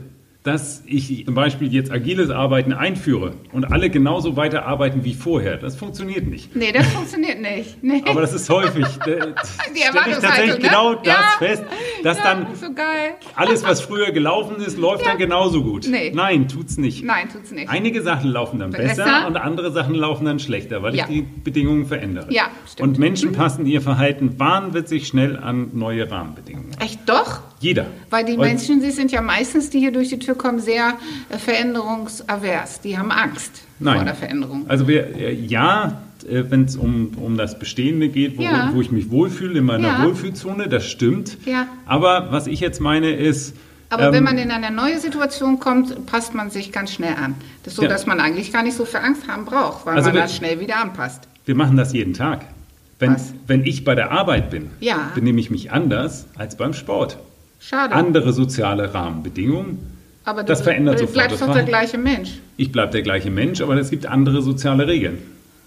dass 0.48 0.82
ich 0.86 1.26
zum 1.26 1.36
Beispiel 1.36 1.74
jetzt 1.74 1.92
agiles 1.92 2.30
Arbeiten 2.30 2.72
einführe 2.72 3.34
und 3.52 3.66
alle 3.70 3.90
genauso 3.90 4.38
weiterarbeiten 4.38 5.04
wie 5.04 5.14
vorher, 5.14 5.58
das 5.58 5.76
funktioniert 5.76 6.26
nicht. 6.26 6.56
Nee, 6.56 6.72
das 6.72 6.88
funktioniert 6.88 7.42
nicht. 7.42 7.78
Nee. 7.88 8.02
Aber 8.08 8.22
das 8.22 8.34
ist 8.34 8.50
häufig. 8.50 8.86
Da 8.98 9.94
stelle 9.94 10.16
ich 10.16 10.18
tatsächlich 10.20 10.56
ne? 10.56 10.60
genau 10.70 10.96
das 10.96 11.06
Ja. 11.08 11.36
fest, 11.40 11.64
dass 12.04 12.18
ja, 12.18 12.24
dann 12.24 12.48
so 12.56 12.74
geil. 12.74 13.12
alles, 13.36 13.64
was 13.64 13.82
früher 13.82 14.12
gelaufen 14.12 14.58
ist, 14.58 14.78
läuft 14.78 15.06
dann 15.06 15.18
genauso 15.18 15.64
gut. 15.64 15.88
Nee. 15.90 16.12
Nein, 16.14 16.48
tut's 16.48 16.78
nicht. 16.78 17.04
Nein, 17.04 17.30
tut's 17.30 17.52
nicht. 17.52 17.70
Einige 17.70 18.02
Sachen 18.02 18.30
laufen 18.32 18.60
dann 18.60 18.72
besser, 18.72 19.04
Besser. 19.04 19.28
und 19.28 19.38
andere 19.38 19.72
Sachen 19.72 19.96
laufen 19.96 20.26
dann 20.26 20.40
schlechter, 20.40 20.82
weil 20.82 20.96
Ja. 20.96 21.06
ich 21.06 21.10
die 21.10 21.22
Bedingungen 21.22 21.86
verändere. 21.86 22.32
Ja, 22.32 22.48
stimmt. 22.70 22.80
Mhm. 22.80 22.94
Und 22.96 23.00
Menschen 23.00 23.32
passen 23.34 23.66
ihr 23.66 23.82
Verhalten 23.82 24.40
wahnwitzig 24.40 25.08
schnell 25.08 25.38
an 25.38 25.70
neue 25.74 26.10
Rahmenbedingungen. 26.10 26.72
Echt 26.80 27.08
doch? 27.08 27.42
Jeder. 27.60 27.88
Weil 28.10 28.24
die 28.26 28.34
Und- 28.34 28.40
Menschen, 28.42 28.82
sie 28.82 28.92
sind 28.92 29.12
ja 29.12 29.22
meistens, 29.22 29.70
die 29.70 29.80
hier 29.80 29.92
durch 29.92 30.10
die 30.10 30.20
Tür 30.20 30.36
kommen, 30.36 30.60
sehr 30.60 30.94
äh, 31.30 31.38
veränderungsavers. 31.38 32.82
Die 32.82 32.98
haben 32.98 33.12
Angst 33.12 33.52
Nein. 33.80 33.96
vor 33.96 34.06
der 34.06 34.16
Veränderung. 34.16 34.66
Also 34.68 34.88
wir, 34.88 35.16
äh, 35.16 35.34
ja, 35.34 36.02
wenn 36.30 36.66
es 36.66 36.76
um, 36.76 37.12
um 37.22 37.38
das 37.38 37.58
Bestehende 37.58 38.10
geht, 38.10 38.38
wo, 38.38 38.42
Ja. 38.44 38.72
wo 38.74 38.82
ich 38.82 38.92
mich 38.92 39.10
wohlfühle, 39.10 39.60
in 39.60 39.66
meiner 39.66 39.88
Ja. 39.88 40.04
Wohlfühlzone, 40.04 40.68
das 40.68 40.86
stimmt. 40.88 41.38
Ja. 41.46 41.68
Aber 41.86 42.28
was 42.32 42.48
ich 42.48 42.60
jetzt 42.60 42.80
meine 42.82 43.12
ist, 43.12 43.56
Aber 43.90 44.08
ähm, 44.08 44.14
wenn 44.14 44.24
man 44.26 44.38
in 44.38 44.52
eine 44.52 44.70
neue 44.70 45.00
Situation 45.00 45.60
kommt, 45.60 46.06
passt 46.08 46.34
man 46.36 46.50
sich 46.50 46.74
ganz 46.74 46.92
schnell 46.92 47.14
an. 47.16 47.36
Das 47.64 47.74
ist 47.74 47.78
so, 47.78 47.84
Ja. 47.84 47.88
dass 47.88 48.06
man 48.06 48.20
eigentlich 48.20 48.52
gar 48.52 48.62
nicht 48.64 48.76
so 48.76 48.84
viel 48.84 49.00
Angst 49.00 49.28
haben 49.30 49.46
braucht, 49.46 49.86
weil 49.86 49.96
Also 49.96 50.10
man 50.10 50.16
wir- 50.16 50.22
das 50.24 50.36
schnell 50.36 50.60
wieder 50.60 50.78
anpasst. 50.82 51.28
wir 51.46 51.56
machen 51.56 51.78
das 51.78 51.94
jeden 51.94 52.14
Tag. 52.14 52.42
Wenn, 53.00 53.14
Was? 53.14 53.32
wenn 53.46 53.64
ich 53.64 53.86
bei 53.86 53.96
der 53.96 54.12
Arbeit 54.12 54.50
bin, 54.50 54.72
Ja. 54.82 55.12
benehme 55.16 55.40
ich 55.40 55.50
mich 55.52 55.72
anders 55.72 56.26
als 56.36 56.58
beim 56.58 56.74
Sport. 56.74 57.18
Schade. 57.60 57.94
Andere 57.94 58.34
soziale 58.34 58.94
Rahmenbedingungen. 58.94 59.80
aber 60.26 60.44
das 60.44 60.60
du, 60.60 60.66
verändert 60.66 60.96
du 60.96 61.00
sofort 61.00 61.14
bleibst 61.14 61.42
das 61.42 61.48
doch 61.48 61.56
der 61.56 61.64
gleiche 61.64 61.98
Mensch. 61.98 62.32
Ich 62.58 62.72
bleibe 62.72 62.92
der 62.92 63.02
gleiche 63.02 63.32
Mensch, 63.32 63.62
aber 63.62 63.76
es 63.78 63.90
gibt 63.90 64.06
andere 64.06 64.42
soziale 64.42 64.88
Regeln. 64.88 65.18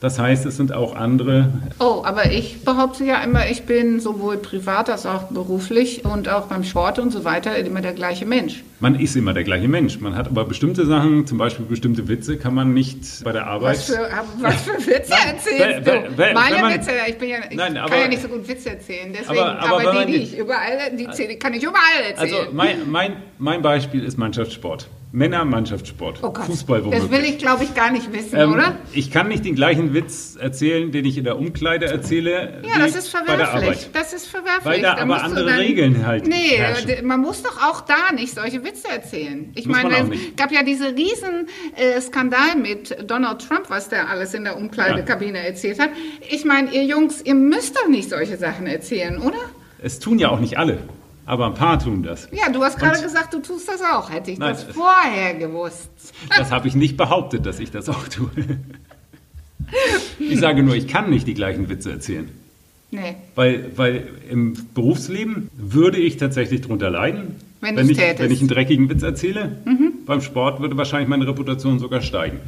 Das 0.00 0.18
heißt, 0.18 0.46
es 0.46 0.56
sind 0.56 0.72
auch 0.72 0.96
andere. 0.96 1.52
Oh, 1.78 2.00
aber 2.06 2.32
ich 2.32 2.64
behaupte 2.64 3.04
ja 3.04 3.22
immer, 3.22 3.50
ich 3.50 3.64
bin 3.64 4.00
sowohl 4.00 4.38
privat 4.38 4.88
als 4.88 5.04
auch 5.04 5.24
beruflich 5.24 6.06
und 6.06 6.26
auch 6.26 6.46
beim 6.46 6.64
Sport 6.64 6.98
und 6.98 7.10
so 7.10 7.26
weiter 7.26 7.54
immer 7.56 7.82
der 7.82 7.92
gleiche 7.92 8.24
Mensch. 8.24 8.64
Man 8.80 8.94
ist 8.98 9.14
immer 9.14 9.34
der 9.34 9.44
gleiche 9.44 9.68
Mensch. 9.68 10.00
Man 10.00 10.16
hat 10.16 10.26
aber 10.28 10.46
bestimmte 10.46 10.86
Sachen, 10.86 11.26
zum 11.26 11.36
Beispiel 11.36 11.66
bestimmte 11.66 12.08
Witze, 12.08 12.38
kann 12.38 12.54
man 12.54 12.72
nicht 12.72 13.22
bei 13.24 13.32
der 13.32 13.46
Arbeit. 13.46 13.76
Was 13.76 13.84
für, 13.94 14.08
was 14.40 14.54
für 14.62 14.86
Witze 14.86 15.12
erzählst 15.12 15.86
du? 15.86 16.22
Meine 16.32 16.62
man- 16.62 16.74
Witze, 16.74 16.90
ich, 17.06 17.18
bin 17.18 17.28
ja, 17.28 17.36
ich 17.50 17.56
Nein, 17.58 17.74
kann 17.74 17.84
aber- 17.84 17.98
ja 17.98 18.08
nicht 18.08 18.22
so 18.22 18.28
gut 18.28 18.48
Witze 18.48 18.70
erzählen, 18.70 19.12
deswegen, 19.12 19.38
Aber- 19.38 19.58
aber, 19.60 19.80
aber 19.90 20.04
die, 20.06 20.12
die 20.12 20.18
die- 20.18 20.24
ich 20.24 20.38
überall, 20.38 20.78
die 20.98 21.36
kann 21.38 21.52
ich 21.52 21.62
überall 21.62 22.04
erzählen. 22.08 22.18
Also 22.40 22.52
mein, 22.54 22.90
mein, 22.90 23.16
mein 23.38 23.60
Beispiel 23.60 24.02
ist 24.02 24.16
Mannschaftssport. 24.16 24.88
Männer-Mannschaftssport. 25.12 26.20
oh 26.22 26.30
Gott, 26.32 26.46
Fußball 26.46 26.82
das 26.90 27.10
will 27.10 27.24
ich, 27.24 27.38
glaube 27.38 27.64
ich, 27.64 27.74
gar 27.74 27.90
nicht 27.90 28.12
wissen, 28.12 28.36
Ähm, 28.38 28.52
oder? 28.52 28.76
Ich 28.92 29.10
kann 29.10 29.28
nicht 29.28 29.44
den 29.44 29.54
gleichen 29.54 29.92
Witz 29.94 30.36
erzählen, 30.40 30.92
den 30.92 31.04
ich 31.04 31.18
in 31.18 31.24
der 31.24 31.38
Umkleide 31.38 31.86
erzähle, 31.86 32.62
Ja, 32.64 32.78
das 32.78 32.94
ist 32.96 33.12
bei 33.12 33.18
der 33.20 33.26
verwerflich. 33.46 33.64
Arbeit. 33.68 33.90
Das 33.92 34.12
ist 34.12 34.26
verwerflich. 34.26 34.64
Weil 34.64 34.82
da 34.82 34.94
aber 34.94 35.06
musst 35.06 35.20
du 35.20 35.24
andere 35.26 35.58
Regeln 35.58 36.06
halt 36.06 36.26
Nee, 36.26 36.56
herrschen. 36.56 36.86
d- 36.88 37.02
man 37.02 37.20
muss 37.20 37.42
doch 37.42 37.60
auch 37.62 37.80
da 37.82 38.12
nicht 38.14 38.34
solche 38.34 38.62
Witze 38.64 38.88
erzählen. 38.88 39.50
Ich 39.56 39.66
Muss 39.66 39.76
meine, 39.82 40.14
es 40.14 40.36
gab 40.36 40.52
ja 40.52 40.62
diese 40.62 40.94
riesen 40.94 41.48
äh, 41.76 42.00
Skandal 42.00 42.56
mit 42.56 42.96
Donald 43.10 43.46
Trump, 43.46 43.64
was 43.68 43.88
der 43.88 44.08
alles 44.10 44.34
in 44.34 44.44
der 44.44 44.56
Umkleidekabine 44.56 45.38
erzählt 45.44 45.80
hat. 45.80 45.90
Ich 46.30 46.44
meine, 46.44 46.72
ihr 46.72 46.84
Jungs, 46.84 47.20
ihr 47.22 47.34
müsst 47.34 47.76
doch 47.76 47.88
nicht 47.88 48.10
solche 48.10 48.36
Sachen 48.36 48.66
erzählen, 48.66 49.18
oder? 49.18 49.38
Es 49.82 49.98
tun 49.98 50.18
ja 50.18 50.28
auch 50.28 50.40
nicht 50.40 50.58
alle, 50.58 50.78
aber 51.26 51.46
ein 51.46 51.54
paar 51.54 51.78
tun 51.78 52.02
das. 52.02 52.28
Ja, 52.32 52.50
du 52.50 52.62
hast 52.62 52.78
gerade 52.78 53.00
gesagt, 53.00 53.34
du 53.34 53.40
tust 53.40 53.68
das 53.68 53.80
auch. 53.82 54.10
Hätte 54.10 54.30
ich 54.30 54.38
Nein, 54.38 54.52
das 54.52 54.64
vorher 54.64 55.34
gewusst. 55.34 55.90
Das 56.36 56.50
habe 56.50 56.68
ich 56.68 56.74
nicht 56.74 56.96
behauptet, 56.96 57.46
dass 57.46 57.60
ich 57.60 57.70
das 57.70 57.88
auch 57.88 58.08
tue. 58.08 58.30
Ich 60.18 60.40
sage 60.40 60.62
nur, 60.62 60.74
ich 60.74 60.88
kann 60.88 61.10
nicht 61.10 61.26
die 61.26 61.34
gleichen 61.34 61.68
Witze 61.68 61.90
erzählen. 61.90 62.28
Nee. 62.90 63.16
Weil, 63.34 63.70
weil 63.76 64.08
im 64.28 64.56
Berufsleben 64.74 65.48
würde 65.56 65.98
ich 65.98 66.16
tatsächlich 66.16 66.60
drunter 66.62 66.90
leiden, 66.90 67.36
Wenn 67.60 67.76
wenn, 67.76 67.88
ich, 67.88 67.98
wenn 67.98 68.30
ich 68.30 68.40
einen 68.40 68.48
dreckigen 68.48 68.90
Witz 68.90 69.02
erzähle. 69.02 69.58
Beim 70.06 70.20
Sport 70.20 70.60
würde 70.60 70.76
wahrscheinlich 70.76 71.08
meine 71.08 71.26
Reputation 71.26 71.78
sogar 71.78 72.00
steigen. 72.00 72.40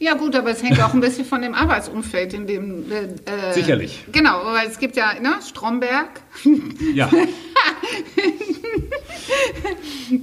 Ja 0.00 0.14
gut, 0.14 0.34
aber 0.34 0.50
es 0.50 0.62
hängt 0.62 0.82
auch 0.82 0.92
ein 0.92 1.00
bisschen 1.00 1.24
von 1.24 1.40
dem 1.40 1.54
Arbeitsumfeld, 1.54 2.34
in 2.34 2.46
dem... 2.46 2.90
Äh, 2.90 3.52
Sicherlich. 3.54 4.04
Genau, 4.12 4.44
weil 4.46 4.66
es 4.66 4.78
gibt 4.78 4.96
ja 4.96 5.14
ne, 5.20 5.36
Stromberg, 5.46 6.20
Ja, 6.94 7.08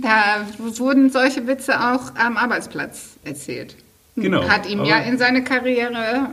da 0.02 0.46
wurden 0.58 1.10
solche 1.10 1.48
Witze 1.48 1.80
auch 1.80 2.16
am 2.16 2.38
Arbeitsplatz 2.38 3.12
erzählt. 3.24 3.76
Genau, 4.16 4.48
Hat 4.48 4.70
ihm 4.70 4.84
ja 4.84 4.98
in 5.00 5.18
seiner 5.18 5.42
Karriere, 5.42 6.30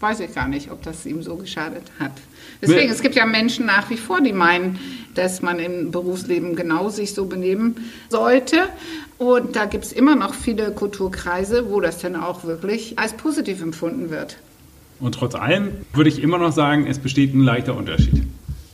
weiß 0.00 0.20
ich 0.20 0.34
gar 0.34 0.48
nicht, 0.48 0.70
ob 0.70 0.82
das 0.82 1.06
ihm 1.06 1.22
so 1.22 1.36
geschadet 1.36 1.82
hat. 1.98 2.12
Deswegen, 2.60 2.86
Nee. 2.88 2.92
es 2.92 3.02
gibt 3.02 3.14
ja 3.16 3.26
Menschen 3.26 3.66
nach 3.66 3.90
wie 3.90 3.96
vor, 3.96 4.20
die 4.20 4.32
meinen, 4.32 4.78
dass 5.14 5.42
man 5.42 5.58
im 5.58 5.90
Berufsleben 5.90 6.54
genau 6.54 6.90
sich 6.90 7.14
so 7.14 7.24
benehmen 7.24 7.76
sollte. 8.08 8.68
Und 9.18 9.54
da 9.56 9.66
gibt 9.66 9.84
es 9.84 9.92
immer 9.92 10.16
noch 10.16 10.34
viele 10.34 10.72
Kulturkreise, 10.72 11.70
wo 11.70 11.80
das 11.80 11.98
dann 11.98 12.16
auch 12.16 12.44
wirklich 12.44 12.98
als 12.98 13.12
positiv 13.16 13.62
empfunden 13.62 14.10
wird. 14.10 14.38
und 15.00 15.14
trotz 15.14 15.34
allem 15.34 15.68
würde 15.92 16.08
ich 16.10 16.22
immer 16.22 16.38
noch 16.38 16.52
sagen, 16.52 16.86
es 16.86 16.98
besteht 16.98 17.34
ein 17.34 17.40
leichter 17.42 17.76
Unterschied. 17.76 18.22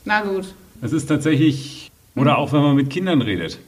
Na 0.04 0.22
gut. 0.22 0.44
Es 0.82 0.92
ist 0.92 1.06
tatsächlich, 1.06 1.90
oder 2.16 2.38
auch 2.38 2.52
wenn 2.52 2.60
man 2.62 2.76
mit 2.76 2.90
Kindern 2.90 3.20
redet. 3.22 3.58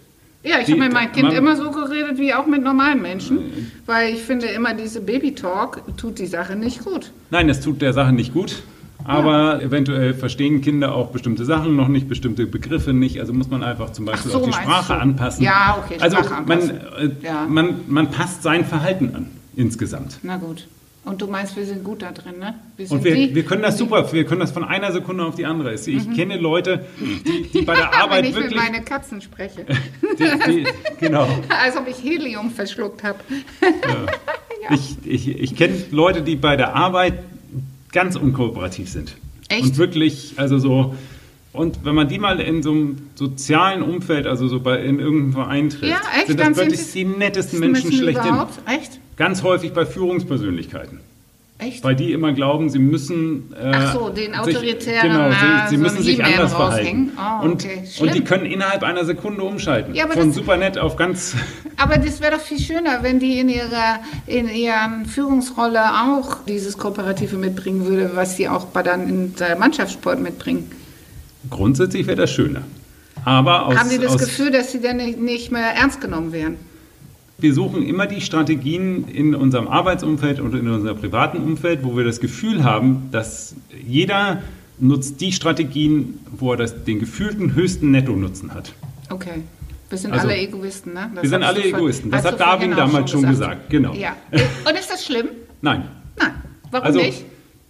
Ja, 0.43 0.59
ich 0.61 0.71
habe 0.71 0.81
mit 0.81 0.93
meinem 0.93 1.13
Kind 1.13 1.33
immer 1.35 1.55
so 1.57 1.71
geredet 1.71 2.19
wie 2.19 2.33
auch 2.33 2.47
mit 2.47 2.63
normalen 2.63 3.03
Menschen, 3.03 3.73
weil 3.85 4.15
ich 4.15 4.23
finde 4.23 4.47
immer 4.47 4.73
diese 4.73 5.03
Baby-Talk 5.03 5.83
tut 5.99 6.19
die 6.19 6.27
Sache 6.27 6.57
nicht 6.57 6.83
gut. 6.85 7.13
Nein, 7.31 7.49
es 7.51 7.61
tut 7.61 7.83
der 7.83 7.93
Sache 7.93 8.13
nicht 8.13 8.33
gut. 8.33 8.63
Aber 9.11 9.63
eventuell 9.63 10.15
verstehen 10.15 10.61
Kinder 10.61 10.95
auch 10.95 11.11
bestimmte 11.11 11.45
Sachen 11.45 11.77
noch 11.77 11.89
nicht, 11.89 12.09
bestimmte 12.09 12.47
Begriffe 12.47 12.93
nicht. 12.93 13.19
Also 13.21 13.33
muss 13.33 13.49
man 13.51 13.63
einfach 13.63 13.91
zum 13.93 14.05
Beispiel 14.05 14.31
so, 14.31 14.39
auch 14.39 14.47
die 14.47 14.53
Sprache 14.53 14.93
du? 14.95 14.99
anpassen. 15.01 15.45
Ja, 15.45 15.83
okay, 15.85 15.97
Also 16.01 16.17
Sprache 16.19 16.43
man, 16.47 16.61
anpassen. 16.61 16.81
äh, 17.23 17.27
Ja. 17.27 17.47
man, 17.49 17.75
man 17.89 18.11
passt 18.11 18.43
sein 18.43 18.65
Verhalten 18.65 19.13
an 19.15 19.27
insgesamt. 19.57 20.19
Na 20.23 20.37
gut. 20.37 20.67
Und 21.03 21.23
du 21.23 21.27
meinst, 21.27 21.57
wir 21.57 21.65
sind 21.65 21.83
gut 21.83 22.03
da 22.03 22.13
drin, 22.13 22.39
ne? 22.39 22.55
Wir 22.77 22.87
sind 22.87 22.99
Und 22.99 23.05
wir, 23.05 23.15
die- 23.15 23.35
wir 23.35 23.43
können 23.45 23.63
das 23.63 23.79
super, 23.79 24.13
wir 24.13 24.25
können 24.27 24.41
das 24.41 24.51
von 24.53 24.65
einer 24.65 24.93
Sekunde 24.93 25.25
auf 25.25 25.35
die 25.35 25.47
andere. 25.47 25.73
Ich 25.73 26.13
kenne 26.15 26.37
Leute, 26.37 26.85
die, 27.27 27.49
die 27.51 27.63
bei 27.63 27.75
der 27.75 27.95
Arbeit 28.03 28.25
Wenn 28.25 28.31
ich 28.31 28.37
wirklich... 28.37 28.53
mit 28.61 28.71
meinen 28.71 28.85
Katzen 28.85 29.21
spreche. 29.23 29.65
Die, 30.19 30.67
genau. 30.99 31.23
Als 31.65 31.77
ob 31.79 31.89
ich 31.89 32.03
Helium 32.05 32.51
verschluckt 32.51 33.03
habe. 33.03 33.19
Ich, 34.71 34.97
ich, 35.05 35.29
ich 35.41 35.57
kenne 35.57 35.75
Leute, 35.91 36.21
die 36.23 36.37
bei 36.37 36.57
der 36.57 36.77
Arbeit 36.77 37.15
ganz 37.93 38.17
unkooperativ 38.17 38.89
sind. 38.91 39.17
Echt? 39.49 39.65
Und 39.65 39.79
wirklich, 39.79 40.35
also 40.37 40.59
so. 40.59 40.95
Und 41.53 41.85
wenn 41.85 41.97
man 41.97 42.09
die 42.09 42.19
mal 42.21 42.39
in 42.41 42.63
so 42.63 42.71
einem 42.71 42.97
sozialen 43.17 43.83
Umfeld, 43.83 44.27
also 44.27 44.47
so 44.47 44.61
bei, 44.61 44.81
in 44.85 45.01
irgendeinem 45.01 45.33
Verein 45.33 45.71
trifft, 45.71 45.93
Ja, 45.93 46.01
sind 46.27 46.39
Dann 46.39 46.55
das 46.55 46.59
wirklich 46.65 46.93
die 46.93 47.05
nettesten 47.05 47.59
Menschen 47.59 47.89
Menschen 47.89 47.99
schlechthin. 48.01 48.29
überhaupt? 48.29 48.55
Echt? 48.69 49.01
Ganz 49.17 49.43
häufig 49.43 49.73
bei 49.73 49.85
Führungspersönlichkeiten. 49.85 51.01
Echt? 51.61 51.85
Weil 51.85 51.95
die 51.95 52.13
immer 52.13 52.33
glauben, 52.33 52.71
sie 52.71 52.79
müssen. 52.79 53.53
Äh, 53.53 53.73
Ach 53.75 53.93
so, 53.95 54.09
den 54.09 54.35
autoritären, 54.35 54.81
Sich, 54.81 55.03
genau, 55.03 55.29
na, 55.29 55.67
sie, 55.67 55.71
sie 55.71 55.77
so 55.77 55.83
müssen 55.83 56.03
sich 56.03 56.25
anders 56.25 56.53
verhalten. 56.53 57.13
Oh, 57.19 57.45
und, 57.45 57.65
okay, 57.65 57.83
und 58.01 58.15
die 58.15 58.23
können 58.25 58.47
innerhalb 58.47 58.83
einer 58.83 59.05
Sekunde 59.05 59.43
umschalten. 59.43 59.95
Ja, 59.95 60.05
aber 60.05 60.15
Von 60.15 60.29
das- 60.29 60.37
super 60.37 60.57
nett 60.57 60.79
auf 60.79 60.97
ganz. 60.97 61.35
Aber 61.77 61.97
das 61.97 62.21
wäre 62.21 62.33
doch 62.33 62.41
viel 62.41 62.59
schöner, 62.61 63.03
wenn 63.03 63.19
die 63.21 63.39
in 63.41 63.49
ihrer 63.49 64.01
in 64.27 64.49
ihren 64.49 65.07
Führungsrolle 65.07 65.81
auch 65.83 66.45
dieses 66.47 66.77
Kooperative 66.77 67.37
mitbringen 67.37 67.87
würde, 67.87 68.11
was 68.15 68.37
sie 68.37 68.49
auch 68.49 68.67
bei 68.67 68.83
dann 68.83 69.09
in 69.09 69.35
der 69.37 69.57
Mannschaftssport 69.57 70.21
mitbringen. 70.21 70.71
Grundsätzlich 71.49 72.07
wäre 72.07 72.17
das 72.19 72.31
schöner. 72.31 72.63
Aber 73.25 73.67
aus, 73.67 73.77
Haben 73.79 73.89
die 73.91 73.99
das 73.99 74.13
aus, 74.15 74.19
Gefühl, 74.21 74.51
dass 74.51 74.73
sie 74.73 74.81
dann 74.81 74.97
nicht- 74.99 75.19
nicht 75.21 75.53
mehr 75.53 75.75
ernst 75.75 76.01
genommen 76.01 76.33
werden? 76.33 76.57
Wir 77.41 77.55
suchen 77.55 77.83
immer 77.83 78.07
die 78.07 78.21
Strategien 78.21 79.09
in 79.09 79.35
unserem 79.35 79.67
Arbeitsumfeld 79.69 80.41
und 80.41 80.55
in 80.55 80.69
unserem 80.69 80.99
privaten 80.99 81.39
Umfeld, 81.39 81.85
wo 81.85 81.97
wir 81.97 82.05
das 82.05 82.21
Gefühl 82.21 82.65
haben, 82.65 83.09
dass 83.13 83.55
jeder 83.87 84.43
nutzt 84.79 85.21
die 85.21 85.33
Strategien, 85.33 86.19
wo 86.31 86.53
er 86.53 86.57
das, 86.59 86.85
den 86.85 87.01
gefühlten 87.01 87.55
höchsten 87.55 87.91
Netto-Nutzen 87.91 88.53
hat. 88.55 88.73
Okay. 89.11 89.43
Wir 89.89 89.99
sind 89.99 90.13
Also, 90.13 90.29
alle 90.29 90.37
Egoisten, 90.37 90.93
ne? 90.93 91.11
Das 91.15 91.23
wir 91.25 91.31
sind 91.31 91.43
alle 91.43 91.65
Egoisten. 91.65 92.11
Das 92.11 92.25
hat 92.25 92.39
Darwin 92.39 92.71
damals 92.71 93.11
schon 93.11 93.23
gesagt. 93.27 93.71
Genau. 93.71 93.93
Ja. 93.95 94.17
Und 94.31 94.79
ist 94.79 94.89
das 94.91 95.05
schlimm? 95.05 95.27
Nein. 95.63 95.89
Nein. 96.17 96.31
Warum 96.71 96.87
Also, 96.87 97.01
nicht? 97.01 97.25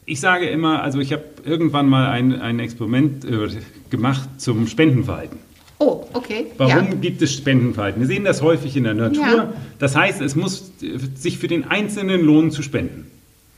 ich 0.05 0.21
sage 0.21 0.47
immer, 0.47 0.83
also 0.83 0.99
ich 1.01 1.13
habe 1.13 1.25
irgendwann 1.45 1.89
mal 1.89 2.09
ein, 2.11 2.39
ein 2.41 2.59
Experiment 2.59 3.25
äh, 3.25 3.49
gemacht 3.89 4.29
zum 4.39 4.67
Spendenverhalten. 4.67 5.39
Oh, 5.81 6.05
okay. 6.13 6.47
Warum 6.59 6.89
Ja. 6.89 6.95
gibt 6.95 7.23
es 7.23 7.33
Spendenverhalten? 7.35 8.01
Wir 8.01 8.07
sehen 8.07 8.23
das 8.25 8.43
häufig 8.43 8.77
in 8.77 8.85
der 8.85 8.95
Natur. 8.95 9.23
Ja. 9.25 9.53
Das 9.79 9.97
heißt, 9.97 10.21
es 10.21 10.37
muss 10.37 10.71
äh, 10.83 10.99
sich 11.17 11.39
für 11.39 11.49
den 11.49 11.65
Einzelnen 11.65 12.21
lohnen 12.21 12.51
zu 12.51 12.63
spenden. 12.63 13.07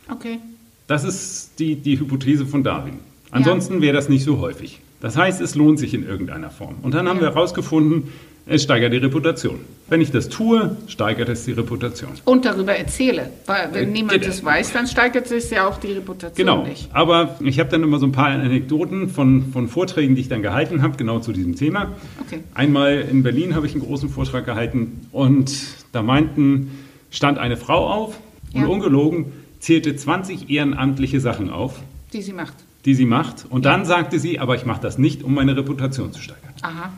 Okay. 0.08 0.38
Das 0.86 1.02
ist 1.04 1.50
die, 1.58 1.74
die 1.76 1.98
Hypothese 1.98 2.46
von 2.46 2.62
Darwin. 2.62 2.94
Ansonsten 3.32 3.80
wäre 3.80 3.94
das 3.94 4.08
nicht 4.08 4.24
so 4.24 4.38
häufig. 4.40 4.80
Das 5.02 5.16
heißt, 5.16 5.40
es 5.40 5.54
lohnt 5.56 5.78
sich 5.80 5.92
in 5.94 6.06
irgendeiner 6.06 6.48
Form. 6.50 6.76
Und 6.82 6.94
dann 6.94 7.08
haben 7.08 7.18
wir 7.20 7.26
herausgefunden, 7.28 8.04
es 8.46 8.62
steigert 8.62 8.92
die 8.92 8.98
Reputation. 8.98 9.58
Wenn 9.88 10.00
ich 10.00 10.10
das 10.12 10.28
tue, 10.28 10.76
steigert 10.86 11.28
es 11.28 11.44
die 11.44 11.52
Reputation. 11.52 12.10
Und 12.24 12.44
darüber 12.44 12.72
erzähle. 12.74 13.30
Weil 13.46 13.68
wenn 13.72 13.88
Äh, 13.88 13.92
niemand 13.92 14.12
genau. 14.20 14.26
das 14.26 14.44
weiß, 14.44 14.72
dann 14.72 14.86
steigert 14.86 15.26
sich 15.28 15.50
ja 15.50 15.66
auch 15.68 15.78
die 15.78 15.92
Reputation 15.92 16.34
Genau. 16.46 16.64
nicht. 16.64 16.88
Aber 16.92 17.36
ich 17.40 17.58
habe 17.60 17.68
dann 17.70 17.82
immer 17.82 17.98
so 17.98 18.06
ein 18.06 18.12
paar 18.12 18.28
Anekdoten 18.28 19.08
von, 19.08 19.52
von 19.52 19.68
Vorträgen, 19.68 20.14
die 20.14 20.22
ich 20.22 20.28
dann 20.28 20.42
gehalten 20.42 20.82
habe, 20.82 20.96
genau 20.96 21.18
zu 21.20 21.32
diesem 21.32 21.56
Thema. 21.56 21.92
Okay. 22.26 22.40
Einmal 22.54 23.00
in 23.10 23.22
Berlin 23.24 23.54
habe 23.56 23.66
ich 23.66 23.74
einen 23.74 23.82
großen 23.84 24.08
Vortrag 24.08 24.44
gehalten 24.46 25.06
und 25.12 25.52
da 25.92 26.02
meinten, 26.02 26.70
stand 27.10 27.38
eine 27.38 27.56
Frau 27.56 27.88
auf 27.88 28.18
und 28.54 28.62
Ja. 28.62 28.66
ungelogen 28.68 29.26
zählte 29.60 29.94
20 29.94 30.48
ehrenamtliche 30.50 31.20
Sachen 31.20 31.50
auf, 31.50 31.74
Die 32.12 32.22
sie 32.22 32.32
macht. 32.32 32.54
Die 32.84 32.94
sie 32.94 33.06
macht. 33.06 33.46
Und 33.48 33.64
dann 33.64 33.84
sagte 33.84 34.18
sie, 34.18 34.38
aber 34.40 34.54
ich 34.56 34.64
mache 34.66 34.80
das 34.80 34.98
nicht, 34.98 35.22
um 35.22 35.34
meine 35.34 35.56
Reputation 35.56 36.12
zu 36.12 36.20
steigern. 36.20 36.52
Aha. 36.62 36.92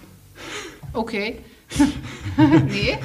Okay. 0.93 1.37
nee. 2.37 2.97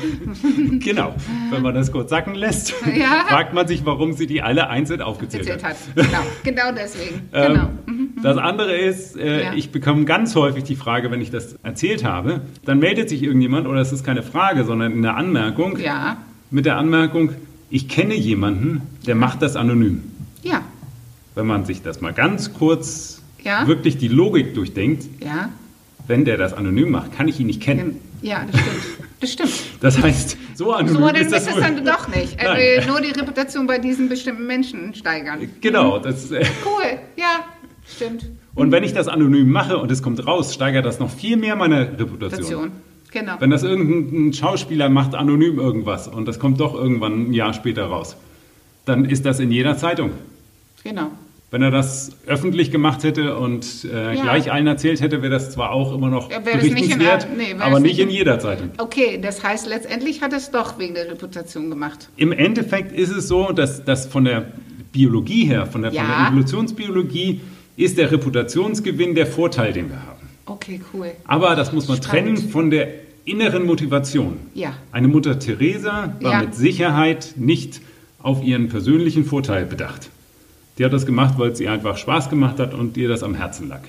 Genau. 0.79 1.15
Wenn 1.49 1.61
man 1.61 1.73
das 1.73 1.91
kurz 1.91 2.09
sacken 2.09 2.35
lässt, 2.35 2.73
Ja. 2.85 3.23
fragt 3.27 3.53
man 3.53 3.67
sich, 3.67 3.85
warum 3.85 4.13
sie 4.13 4.27
die 4.27 4.41
alle 4.41 4.69
einzeln 4.69 5.01
aufgezählt 5.01 5.49
hat. 5.51 5.63
hat. 5.63 5.75
Genau. 5.95 6.19
Genau 6.43 6.71
deswegen. 6.75 7.21
Ähm, 7.33 7.53
Genau. 7.53 7.69
Mhm. 7.85 8.09
Das 8.21 8.37
andere 8.37 8.75
ist, 8.75 9.15
äh, 9.17 9.43
Ja. 9.45 9.53
ich 9.53 9.71
bekomme 9.71 10.03
ganz 10.05 10.35
häufig 10.35 10.65
die 10.65 10.75
Frage, 10.75 11.09
wenn 11.09 11.21
ich 11.21 11.31
das 11.31 11.55
erzählt 11.63 12.03
habe, 12.03 12.41
dann 12.65 12.79
meldet 12.79 13.09
sich 13.09 13.23
irgendjemand, 13.23 13.65
oder 13.65 13.79
es 13.79 13.91
ist 13.93 14.03
keine 14.03 14.23
Frage, 14.23 14.65
sondern 14.65 14.91
eine 14.93 15.15
Anmerkung, 15.15 15.79
Ja. 15.79 16.17
mit 16.51 16.65
der 16.65 16.77
Anmerkung, 16.77 17.31
ich 17.69 17.87
kenne 17.87 18.13
jemanden, 18.15 18.81
der 19.07 19.15
macht 19.15 19.41
das 19.41 19.55
anonym. 19.55 20.03
Ja. 20.43 20.61
Wenn 21.39 21.47
man 21.47 21.63
sich 21.63 21.81
das 21.81 22.01
mal 22.01 22.11
ganz 22.11 22.53
kurz 22.53 23.21
Ja. 23.45 23.65
wirklich 23.65 23.97
die 23.97 24.09
Logik 24.09 24.53
durchdenkt, 24.55 25.05
Ja. 25.23 25.47
wenn 26.05 26.25
der 26.25 26.35
das 26.35 26.51
anonym 26.53 26.91
macht, 26.91 27.15
kann 27.15 27.29
ich 27.29 27.39
ihn 27.39 27.47
nicht 27.47 27.61
kennen. 27.61 28.01
Ja, 28.21 28.45
das 28.51 28.59
stimmt. 28.59 28.81
Das 29.21 29.31
stimmt. 29.31 29.51
Das 29.79 30.01
heißt, 30.03 30.37
so 30.55 30.73
anonym 30.73 30.95
So, 30.99 31.07
dann 31.07 31.15
ist 31.15 31.21
ist 31.27 31.31
das 31.31 31.47
es 31.47 31.53
wohl. 31.55 31.61
dann 31.61 31.85
doch 31.85 32.09
nicht. 32.13 32.37
Er 32.37 32.49
Nein. 32.53 32.57
will 32.59 32.87
nur 32.87 32.99
die 32.99 33.11
Reputation 33.17 33.67
bei 33.67 33.77
diesen 33.79 34.09
bestimmten 34.09 34.45
Menschen 34.47 34.93
steigern. 34.93 35.39
Genau. 35.61 35.99
Das, 35.99 36.29
äh, 36.31 36.43
Cool. 36.65 36.99
Ja. 37.15 37.45
Stimmt. 37.87 38.25
und 38.53 38.71
wenn 38.73 38.83
ich 38.83 38.91
das 38.91 39.07
anonym 39.07 39.49
mache 39.49 39.77
und 39.77 39.89
es 39.91 40.03
kommt 40.03 40.27
raus, 40.27 40.53
steigert 40.53 40.85
das 40.85 40.99
noch 40.99 41.09
viel 41.09 41.37
mehr 41.37 41.55
meine 41.55 41.83
Reputation. 41.97 42.09
Reputation. 42.19 42.71
Genau. 43.11 43.33
Wenn 43.39 43.49
das 43.49 43.63
irgendein 43.63 44.33
Schauspieler 44.33 44.89
macht 44.89 45.15
anonym 45.15 45.57
irgendwas 45.57 46.09
und 46.09 46.27
das 46.27 46.37
kommt 46.37 46.59
doch 46.59 46.75
irgendwann 46.75 47.29
ein 47.29 47.33
Jahr 47.33 47.53
später 47.53 47.85
raus, 47.85 48.17
dann 48.83 49.05
ist 49.05 49.25
das 49.25 49.39
in 49.39 49.51
jeder 49.51 49.77
Zeitung. 49.77 50.11
Genau. 50.83 51.11
Wenn 51.51 51.63
er 51.63 51.71
das 51.71 52.11
öffentlich 52.27 52.69
gemacht 52.71 53.03
hätte 53.03 53.35
und 53.37 53.83
äh, 53.91 54.13
Ja. 54.15 54.21
gleich 54.21 54.51
allen 54.51 54.67
erzählt 54.67 55.01
hätte, 55.01 55.21
wäre 55.23 55.31
das 55.31 55.51
zwar 55.51 55.71
auch 55.71 55.95
immer 55.95 56.09
noch 56.09 56.29
Ja, 56.29 56.39
das 56.39 56.53
nicht 56.55 56.63
in 56.65 56.73
berichtenswert, 56.75 57.23
der- 57.23 57.29
nee, 57.37 57.53
aber 57.59 57.71
das 57.71 57.79
nicht 57.81 57.97
nicht 57.97 57.99
in 58.01 58.09
jeder 58.11 58.37
Zeitung. 58.39 58.69
Okay, 58.77 59.19
das 59.19 59.43
heißt, 59.43 59.67
letztendlich 59.67 60.21
hat 60.21 60.31
es 60.33 60.51
doch 60.51 60.77
wegen 60.77 60.93
der 60.93 61.09
Reputation 61.09 61.69
gemacht. 61.71 62.09
Im 62.17 62.31
Endeffekt 62.31 62.91
ist 62.91 63.09
es 63.09 63.27
so, 63.27 63.51
dass, 63.51 63.83
dass 63.83 64.05
von 64.05 64.25
der 64.25 64.45
Biologie 64.91 65.45
her, 65.45 65.65
von 65.65 65.81
der, 65.81 65.91
von 65.91 65.99
der 66.05 66.07
Ja. 66.07 66.27
Evolutionsbiologie, 66.29 67.41
ist 67.77 67.97
der 67.97 68.11
Reputationsgewinn 68.11 69.15
der 69.15 69.25
Vorteil, 69.25 69.73
den 69.73 69.89
wir 69.89 69.97
haben. 70.05 70.27
Okay, 70.45 70.81
cool. 70.93 71.11
Aber 71.25 71.55
das 71.55 71.71
muss 71.73 71.87
man 71.87 71.97
Spannend. 71.97 72.37
trennen 72.37 72.49
von 72.51 72.69
der 72.69 72.89
inneren 73.25 73.65
Motivation. 73.65 74.37
Ja. 74.53 74.73
Eine 74.91 75.07
Mutter 75.07 75.39
Teresa 75.39 76.13
war 76.21 76.31
Ja. 76.31 76.41
mit 76.41 76.53
Sicherheit 76.55 77.33
nicht 77.37 77.81
auf 78.21 78.43
ihren 78.43 78.69
persönlichen 78.69 79.25
Vorteil 79.25 79.65
bedacht. 79.65 80.09
Die 80.79 80.85
hat 80.85 80.93
das 80.93 81.05
gemacht, 81.05 81.33
weil 81.37 81.51
es 81.51 81.59
ihr 81.59 81.71
einfach 81.71 81.97
Spaß 81.97 82.29
gemacht 82.29 82.57
hat 82.57 82.73
und 82.73 82.95
ihr 82.95 83.09
das 83.09 83.21
am 83.21 83.35
Herzen 83.35 83.67
lag. 83.67 83.81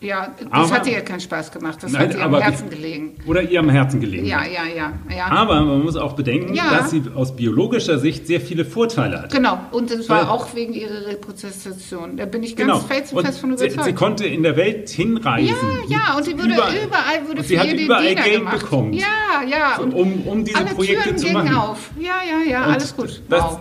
Ja, 0.00 0.32
das 0.38 0.46
Aber- 0.50 0.70
hat 0.70 0.86
dir 0.86 0.92
ja 0.92 1.00
keinen 1.00 1.20
Spaß 1.20 1.50
gemacht. 1.50 1.78
Das 1.82 1.90
Nein, 1.92 2.02
hat 2.08 2.14
dir 2.14 2.22
am 2.22 2.34
Herzen 2.36 2.70
gelegen. 2.70 3.16
Oder 3.26 3.42
ihr 3.42 3.58
am 3.58 3.68
Herzen 3.68 4.00
gelegen. 4.00 4.26
Ja, 4.26 4.42
ja, 4.44 4.62
ja, 4.64 4.92
ja. 5.14 5.26
Aber 5.26 5.60
man 5.64 5.82
muss 5.82 5.96
auch 5.96 6.12
bedenken, 6.14 6.54
Ja. 6.54 6.70
dass 6.78 6.90
sie 6.90 7.02
aus 7.14 7.34
biologischer 7.34 7.98
Sicht 7.98 8.26
sehr 8.26 8.40
viele 8.40 8.64
Vorteile 8.64 9.22
hat. 9.22 9.32
Genau, 9.32 9.58
und 9.72 9.90
es 9.90 10.08
war 10.08 10.30
auch 10.30 10.54
wegen 10.54 10.72
ihrer 10.72 11.06
Reprozession. 11.06 12.16
Da 12.16 12.26
bin 12.26 12.42
ich 12.42 12.54
ganz 12.56 12.70
Genau. 12.72 12.80
felsenfest 12.80 13.40
von 13.40 13.50
Und 13.52 13.58
sie, 13.58 13.64
überzeugt. 13.66 13.84
sie 13.86 13.92
konnte 13.94 14.26
in 14.26 14.42
der 14.42 14.56
Welt 14.56 14.88
hinreisen. 14.88 15.48
ja, 15.88 15.98
ja, 16.08 16.16
und 16.16 16.24
sie 16.24 16.36
würde 16.38 16.54
überall, 16.54 17.26
würde 17.26 17.30
und 17.30 17.36
für 17.38 17.42
sie 17.44 17.58
hat 17.58 17.72
überall 17.72 18.14
Geld 18.14 18.32
gemacht. 18.38 18.58
bekommen. 18.60 18.92
Ja, 18.92 19.06
ja. 19.48 19.78
Und 19.78 19.94
um, 19.94 20.22
um 20.26 20.44
diese 20.44 20.58
alle 20.58 20.66
Projekte 20.74 21.02
Türen 21.04 21.18
zu 21.18 21.26
gingen 21.26 21.44
machen. 21.44 21.56
auf. 21.56 21.90
Ja, 21.98 22.06
ja, 22.28 22.50
ja, 22.50 22.66
Und 22.66 22.72
alles 22.74 22.96
gut. 22.96 23.22
Das, 23.28 23.42
wow. 23.42 23.60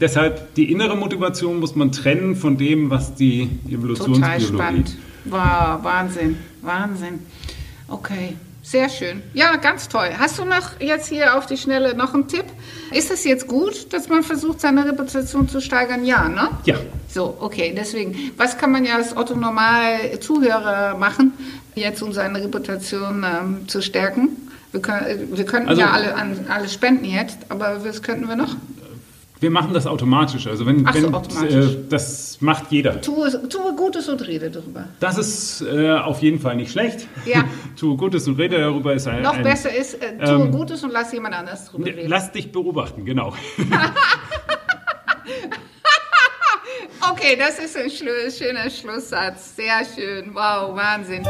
Deshalb 0.00 0.54
die 0.54 0.70
innere 0.70 0.96
Motivation 0.96 1.60
muss 1.60 1.74
man 1.74 1.92
trennen 1.92 2.36
von 2.36 2.56
dem, 2.56 2.90
was 2.90 3.14
die 3.14 3.48
Total 3.64 3.74
Evolutionsbiologie. 3.74 4.44
spannend. 4.46 4.96
Wow, 5.30 5.82
Wahnsinn, 5.82 6.38
Wahnsinn. 6.62 7.20
Okay, 7.88 8.36
sehr 8.62 8.88
schön. 8.88 9.22
Ja, 9.34 9.56
ganz 9.56 9.88
toll. 9.88 10.10
Hast 10.18 10.38
du 10.38 10.44
noch 10.44 10.78
jetzt 10.80 11.08
hier 11.08 11.36
auf 11.36 11.46
die 11.46 11.56
Schnelle 11.56 11.94
noch 11.94 12.14
einen 12.14 12.28
Tipp? 12.28 12.44
Ist 12.92 13.10
es 13.10 13.24
jetzt 13.24 13.46
gut, 13.46 13.92
dass 13.92 14.08
man 14.08 14.22
versucht, 14.22 14.60
seine 14.60 14.84
Reputation 14.86 15.48
zu 15.48 15.60
steigern? 15.60 16.04
Ja, 16.04 16.28
ne? 16.28 16.48
Ja, 16.64 16.76
So, 17.08 17.36
okay, 17.40 17.72
deswegen, 17.76 18.32
was 18.36 18.58
kann 18.58 18.72
man 18.72 18.84
ja 18.84 18.96
als 18.96 19.16
Otto 19.16 19.34
Normal 19.34 20.18
Zuhörer 20.20 20.96
machen, 20.96 21.32
jetzt 21.74 22.02
um 22.02 22.12
seine 22.12 22.42
Reputation 22.42 23.24
ähm, 23.24 23.68
zu 23.68 23.80
stärken? 23.82 24.30
Wir, 24.72 24.82
können, 24.82 25.28
wir 25.36 25.44
könnten 25.46 25.70
Also- 25.70 25.80
ja 25.80 25.90
alle, 25.90 26.14
an, 26.14 26.46
alle 26.48 26.68
spenden 26.68 27.06
jetzt, 27.06 27.38
aber 27.48 27.82
was 27.84 28.02
könnten 28.02 28.28
wir 28.28 28.36
noch? 28.36 28.56
Wir 29.40 29.50
machen 29.50 29.72
das 29.74 29.86
automatisch. 29.86 30.46
Also 30.46 30.66
wenn, 30.66 30.86
Ach 30.86 30.94
so, 30.94 31.02
wenn 31.02 31.14
automatisch. 31.14 31.54
Äh, 31.54 31.76
das 31.88 32.38
macht 32.40 32.70
jeder. 32.70 33.00
Tue, 33.00 33.48
tue 33.48 33.74
Gutes 33.74 34.08
und 34.08 34.26
rede 34.26 34.50
darüber. 34.50 34.84
Das 35.00 35.18
ist 35.18 35.62
äh, 35.62 35.90
auf 35.90 36.22
jeden 36.22 36.40
Fall 36.40 36.56
nicht 36.56 36.72
schlecht. 36.72 37.06
Ja. 37.24 37.44
Tue 37.78 37.96
Gutes 37.96 38.26
und 38.26 38.38
rede 38.38 38.58
darüber 38.58 38.94
ist 38.94 39.06
ein. 39.06 39.22
Noch 39.22 39.34
ein, 39.34 39.42
besser 39.42 39.74
ist, 39.74 39.94
äh, 39.94 40.18
tue 40.18 40.44
ähm, 40.44 40.52
Gutes 40.52 40.82
und 40.82 40.92
lass 40.92 41.12
jemand 41.12 41.34
anders 41.34 41.66
drüber 41.66 41.86
reden. 41.86 42.08
Lass 42.08 42.32
dich 42.32 42.50
beobachten, 42.50 43.04
genau. 43.04 43.34
Okay, 47.10 47.36
das 47.36 47.58
ist 47.58 47.76
ein 47.76 47.90
schöner 47.90 48.70
Schlusssatz. 48.70 49.56
Sehr 49.56 49.84
schön. 49.84 50.34
Wow, 50.34 50.76
Wahnsinn. 50.76 51.26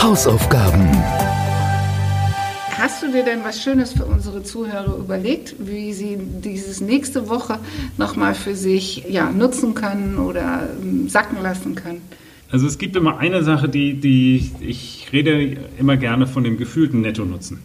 Hausaufgaben. 0.00 0.90
Hast 2.84 3.02
du 3.02 3.10
dir 3.10 3.24
denn 3.24 3.42
was 3.42 3.62
Schönes 3.62 3.94
für 3.94 4.04
unsere 4.04 4.42
Zuhörer 4.42 4.98
überlegt, 4.98 5.54
wie 5.58 5.94
sie 5.94 6.18
dieses 6.18 6.82
nächste 6.82 7.30
Woche 7.30 7.58
nochmal 7.96 8.34
für 8.34 8.54
sich 8.54 9.06
ja, 9.08 9.30
nutzen 9.30 9.72
können 9.72 10.18
oder 10.18 10.68
ähm, 10.82 11.08
sacken 11.08 11.42
lassen 11.42 11.76
können? 11.76 12.02
Also 12.50 12.66
es 12.66 12.76
gibt 12.76 12.94
immer 12.94 13.16
eine 13.16 13.42
Sache, 13.42 13.70
die, 13.70 13.94
die 13.94 14.50
ich 14.60 15.08
rede 15.14 15.56
immer 15.78 15.96
gerne 15.96 16.26
von 16.26 16.44
dem 16.44 16.58
gefühlten 16.58 17.00
Nettonutzen. 17.00 17.60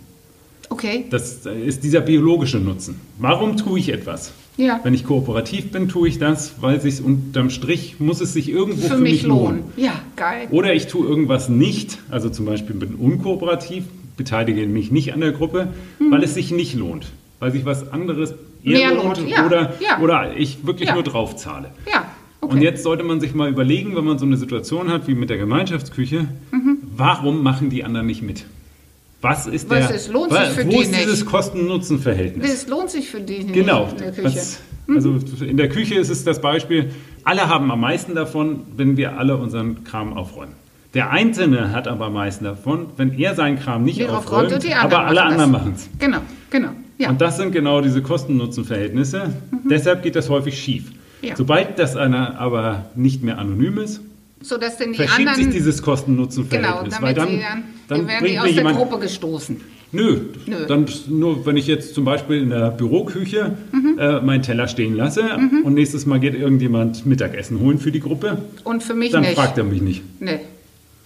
Okay, 0.69 1.03
Das 1.09 1.45
ist 1.45 1.83
dieser 1.83 1.99
biologische 1.99 2.59
Nutzen. 2.59 3.01
Warum 3.17 3.57
tue 3.57 3.77
ich 3.77 3.89
etwas? 3.89 4.31
ja. 4.55 4.79
Wenn 4.83 4.93
ich 4.93 5.03
kooperativ 5.03 5.71
bin, 5.71 5.89
tue 5.89 6.07
ich 6.07 6.17
das, 6.17 6.55
weil 6.61 6.79
sich 6.79 7.01
unterm 7.03 7.49
Strich 7.49 7.99
muss 7.99 8.21
es 8.21 8.31
sich 8.33 8.49
irgendwo 8.49 8.87
Für, 8.87 8.97
mich 8.97 9.23
lohnen. 9.23 9.63
Ja, 9.75 10.01
geil. 10.15 10.47
Oder 10.51 10.73
ich 10.73 10.87
tue 10.87 11.05
irgendwas 11.05 11.49
nicht, 11.49 11.97
also 12.09 12.29
zum 12.29 12.45
Beispiel 12.45 12.75
bin 12.75 12.95
unkooperativ, 12.95 13.83
beteilige 14.19 14.67
mich 14.67 14.91
nicht 14.91 15.13
an 15.13 15.21
der 15.21 15.31
Gruppe, 15.31 15.69
weil 16.11 16.21
es 16.23 16.35
sich 16.35 16.51
nicht 16.51 16.75
lohnt, 16.75 17.07
weil 17.39 17.51
sich 17.51 17.65
was 17.65 17.91
anderes 17.91 18.35
eher. 18.63 18.91
Mehr 18.91 18.93
lohnt, 19.03 19.27
ja, 19.27 19.45
oder, 19.47 19.73
ja. 19.79 19.99
oder 19.99 20.35
ich 20.37 20.67
wirklich 20.67 20.89
Ja. 20.89 20.93
nur 20.95 21.03
drauf 21.03 21.35
zahle. 21.37 21.71
Okay. 22.41 22.55
Und 22.55 22.61
jetzt 22.61 22.83
sollte 22.83 23.03
man 23.03 23.19
sich 23.19 23.33
mal 23.33 23.49
überlegen, 23.49 23.95
wenn 23.95 24.05
man 24.05 24.17
so 24.19 24.25
eine 24.25 24.37
Situation 24.37 24.91
hat 24.91 25.07
wie 25.07 25.15
mit 25.15 25.29
der 25.31 25.37
Gemeinschaftsküche, 25.37 26.27
warum 26.95 27.41
machen 27.43 27.69
die 27.69 27.83
anderen 27.83 28.05
nicht 28.07 28.21
mit? 28.21 28.45
Was 29.21 29.47
ist 29.47 29.69
Was 29.69 29.87
der, 29.87 29.95
ist- 29.95 30.11
lohnt 30.11 30.31
sich 30.31 30.39
wa- 30.41 30.45
für 30.45 30.65
wo 30.65 30.69
die 30.69 30.77
ist 30.77 30.91
nicht? 30.91 31.03
dieses 31.03 31.25
Kosten-Nutzen-Verhältnis? 31.25 32.49
das 32.51 32.67
lohnt 32.67 32.89
sich 32.89 33.09
für 33.09 33.19
die 33.21 33.45
Genau. 33.47 33.85
nicht 33.85 33.93
in 33.93 33.99
der 34.03 34.11
Küche. 34.13 34.23
Was, 34.25 34.59
also 34.87 35.19
in 35.45 35.57
der 35.57 35.69
Küche 35.69 35.95
ist 35.95 36.09
es 36.09 36.23
das 36.23 36.39
Beispiel, 36.41 36.91
alle 37.23 37.47
haben 37.49 37.69
am 37.71 37.81
meisten 37.81 38.15
davon, 38.15 38.61
wenn 38.77 38.95
wir 38.97 39.17
alle 39.19 39.35
unseren 39.37 39.83
Kram 39.83 40.13
aufräumen. 40.13 40.53
Der 40.93 41.11
Einzelne 41.11 41.71
hat 41.71 41.87
aber 41.87 42.05
am 42.07 42.13
meisten 42.13 42.45
davon, 42.45 42.87
wenn 42.97 43.17
er 43.17 43.35
seinen 43.35 43.59
Kram 43.59 43.83
nicht 43.83 43.99
Wir 43.99 44.09
aufräumt, 44.11 44.51
aufräumt 44.53 44.75
aber 44.81 45.05
alle 45.05 45.21
anderen 45.23 45.51
machen 45.51 45.73
es. 45.75 45.87
Genau, 45.99 46.19
genau. 46.49 46.69
Ja. 46.97 47.09
Und 47.09 47.21
das 47.21 47.37
sind 47.37 47.51
genau 47.51 47.81
diese 47.81 48.01
Kosten-Nutzen-Verhältnisse. 48.01 49.33
Deshalb 49.69 50.03
geht 50.03 50.15
das 50.15 50.29
häufig 50.29 50.59
schief. 50.59 50.91
Ja. 51.21 51.35
Sobald 51.35 51.77
das 51.79 51.95
einer 51.95 52.39
aber 52.39 52.85
nicht 52.95 53.23
mehr 53.23 53.37
anonym 53.37 53.77
ist, 53.77 54.01
so 54.41 54.57
dass 54.57 54.77
denn 54.77 54.91
die 54.91 54.97
verschiebt 54.97 55.27
anderen. 55.29 55.45
sich 55.45 55.53
dieses 55.53 55.77
genau, 55.77 55.91
Kosten-Nutzen-Verhältnis. 55.91 56.95
damit 56.95 57.01
weil 57.01 57.13
dann, 57.13 57.29
sie 57.29 57.39
dann, 57.39 57.63
dann 57.99 58.07
werden 58.07 58.25
die 58.27 58.39
aus 58.39 58.53
der 58.53 58.63
Gruppe 58.73 58.99
gestoßen. 58.99 59.57
Nö, 59.91 60.19
Nö. 60.45 60.55
dann 60.67 60.85
nur 61.09 61.45
wenn 61.45 61.57
ich 61.57 61.65
jetzt 61.67 61.95
zum 61.95 62.05
Beispiel 62.05 62.41
in 62.43 62.49
der 62.51 62.69
Büroküche 62.71 63.57
Mhm. 63.71 63.97
äh, 63.99 64.21
meinen 64.21 64.43
Teller 64.43 64.67
stehen 64.67 64.95
lasse 64.95 65.23
und 65.63 65.73
nächstes 65.73 66.05
Mal 66.05 66.19
geht 66.19 66.35
irgendjemand 66.35 67.05
Mittagessen 67.05 67.59
holen 67.59 67.79
für 67.79 67.91
die 67.91 67.99
Gruppe, 67.99 68.37
Und 68.63 68.83
für 68.83 68.93
mich 68.93 69.11
dann 69.11 69.21
nicht. 69.21 69.33
fragt 69.35 69.57
er 69.57 69.63
mich 69.63 69.81
nicht. 69.81 70.03
Nee. 70.21 70.39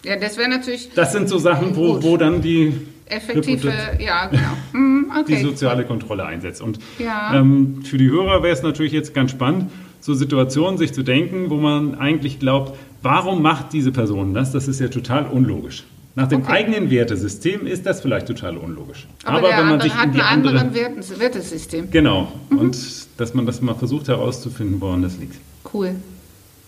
Ja, 0.03 0.17
das 0.17 0.37
wäre 0.37 0.49
natürlich 0.49 0.89
Das 0.95 1.11
sind 1.13 1.29
so 1.29 1.37
Sachen, 1.37 1.75
wo, 1.75 1.93
Gut. 1.93 2.03
wo 2.03 2.17
dann 2.17 2.41
die, 2.41 2.73
effektive, 3.05 3.71
ja, 3.99 4.27
genau. 4.27 4.43
Die 5.27 5.33
okay. 5.33 5.43
soziale 5.43 5.85
Kontrolle 5.85 6.25
einsetzt. 6.25 6.61
Und 6.61 6.79
Ja. 6.97 7.33
ähm, 7.35 7.83
für 7.85 7.97
die 7.99 8.09
Hörer 8.09 8.41
wäre 8.41 8.53
es 8.53 8.63
natürlich 8.63 8.91
jetzt 8.91 9.13
ganz 9.13 9.29
spannend, 9.31 9.69
so 9.99 10.13
Situationen 10.15 10.77
sich 10.79 10.91
zu 10.93 11.03
denken, 11.03 11.49
wo 11.51 11.55
man 11.57 11.95
eigentlich 11.95 12.39
glaubt, 12.39 12.75
warum 13.03 13.41
macht 13.43 13.73
diese 13.73 13.91
Person 13.91 14.33
das? 14.33 14.51
Das 14.51 14.67
ist 14.67 14.79
ja 14.79 14.87
total 14.87 15.27
unlogisch. 15.27 15.83
Nach 16.15 16.27
dem 16.27 16.41
Okay. 16.41 16.51
eigenen 16.51 16.89
Wertesystem 16.89 17.65
ist 17.67 17.85
das 17.85 18.01
vielleicht 18.01 18.27
total 18.27 18.57
unlogisch. 18.57 19.07
Aber, 19.23 19.47
der 19.49 19.59
wenn 19.59 19.67
man 19.69 19.81
sich 19.81 19.95
hat 19.95 20.05
in 20.07 20.11
die 20.13 20.19
ein 20.21 20.25
andere 20.39 20.59
anderes 20.59 21.19
Wertesystem. 21.19 21.89
Genau. 21.91 22.31
Mhm. 22.49 22.57
Und 22.57 22.77
dass 23.17 23.33
man 23.33 23.45
das 23.45 23.61
mal 23.61 23.75
versucht 23.75 24.07
herauszufinden, 24.07 24.81
woran 24.81 25.01
das 25.03 25.17
liegt. 25.17 25.35
Cool. 25.73 25.95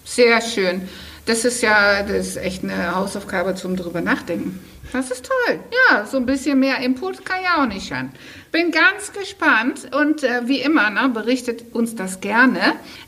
Sehr 0.06 0.42
schön. 0.42 0.88
Das 1.26 1.44
ist 1.44 1.62
ja 1.62 2.04
das 2.04 2.28
ist 2.28 2.38
echt 2.38 2.64
eine 2.64 2.96
Hausaufgabe 2.96 3.56
zum 3.56 3.76
drüber 3.76 4.02
nachdenken. 4.02 4.60
Das 4.94 5.12
ist 5.12 5.26
toll. 5.26 5.60
Ja, 5.90 6.06
so 6.06 6.18
ein 6.18 6.26
bisschen 6.26 6.60
mehr 6.60 6.78
Input 6.78 7.26
kann 7.26 7.44
ja 7.44 7.62
auch 7.62 7.68
nicht 7.68 7.88
schaden. 7.88 8.12
Bin 8.52 8.72
ganz 8.72 9.12
gespannt 9.12 9.90
und 10.00 10.24
äh, 10.24 10.48
wie 10.48 10.62
immer, 10.62 10.90
ne, 10.90 11.10
berichtet 11.10 11.74
uns 11.74 11.96
das 11.96 12.22
gerne. 12.22 12.60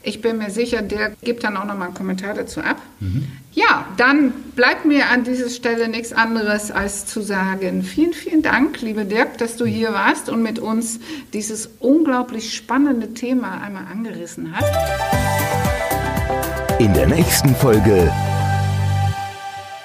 Ich 0.04 0.22
bin 0.22 0.40
mir 0.40 0.50
sicher, 0.50 0.82
der 0.82 1.12
gibt 1.22 1.44
dann 1.44 1.56
auch 1.56 1.64
nochmal 1.64 1.88
einen 1.88 1.94
Kommentar 1.96 2.34
dazu 2.34 2.60
ab. 2.60 2.82
Ja, 3.54 3.88
dann 3.96 4.32
bleibt 4.56 4.86
mir 4.86 5.10
an 5.10 5.24
dieser 5.24 5.50
Stelle 5.50 5.88
nichts 5.88 6.12
anderes 6.12 6.72
als 6.72 7.06
zu 7.06 7.22
sagen, 7.22 7.84
vielen, 7.84 8.14
vielen 8.14 8.42
Dank, 8.42 8.82
liebe 8.82 9.06
Dirk, 9.06 9.38
dass 9.38 9.56
du 9.56 9.66
hier 9.66 9.94
warst 9.94 10.30
und 10.30 10.42
mit 10.44 10.60
uns 10.60 11.00
dieses 11.34 11.70
unglaublich 11.80 12.54
spannende 12.54 13.14
Thema 13.14 13.62
einmal 13.62 13.86
angerissen 13.92 14.54
hast. 14.54 15.37
In 16.80 16.94
der 16.94 17.08
nächsten 17.08 17.56
Folge 17.56 18.14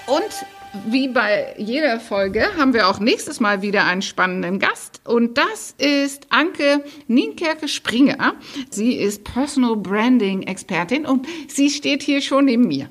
Und 0.07 0.93
wie 0.93 1.09
bei 1.09 1.55
jeder 1.57 1.99
Folge 1.99 2.45
haben 2.59 2.75
wir 2.75 2.87
auch 2.87 3.01
nächstes 3.01 3.41
Mal 3.41 3.63
wieder 3.63 3.87
einen 3.87 4.03
spannenden 4.03 4.59
Gast. 4.59 5.01
Und 5.07 5.39
das 5.39 5.75
ist 5.79 6.27
Anke 6.29 6.85
Nienkerke-Springer. 7.09 8.35
Sie 8.69 8.97
ist 8.97 9.25
Personal 9.25 9.77
Branding 9.77 10.43
Expertin 10.43 11.07
und 11.07 11.27
sie 11.49 11.71
steht 11.71 12.03
hier 12.03 12.21
schon 12.21 12.45
neben 12.45 12.69
mir. 12.69 12.91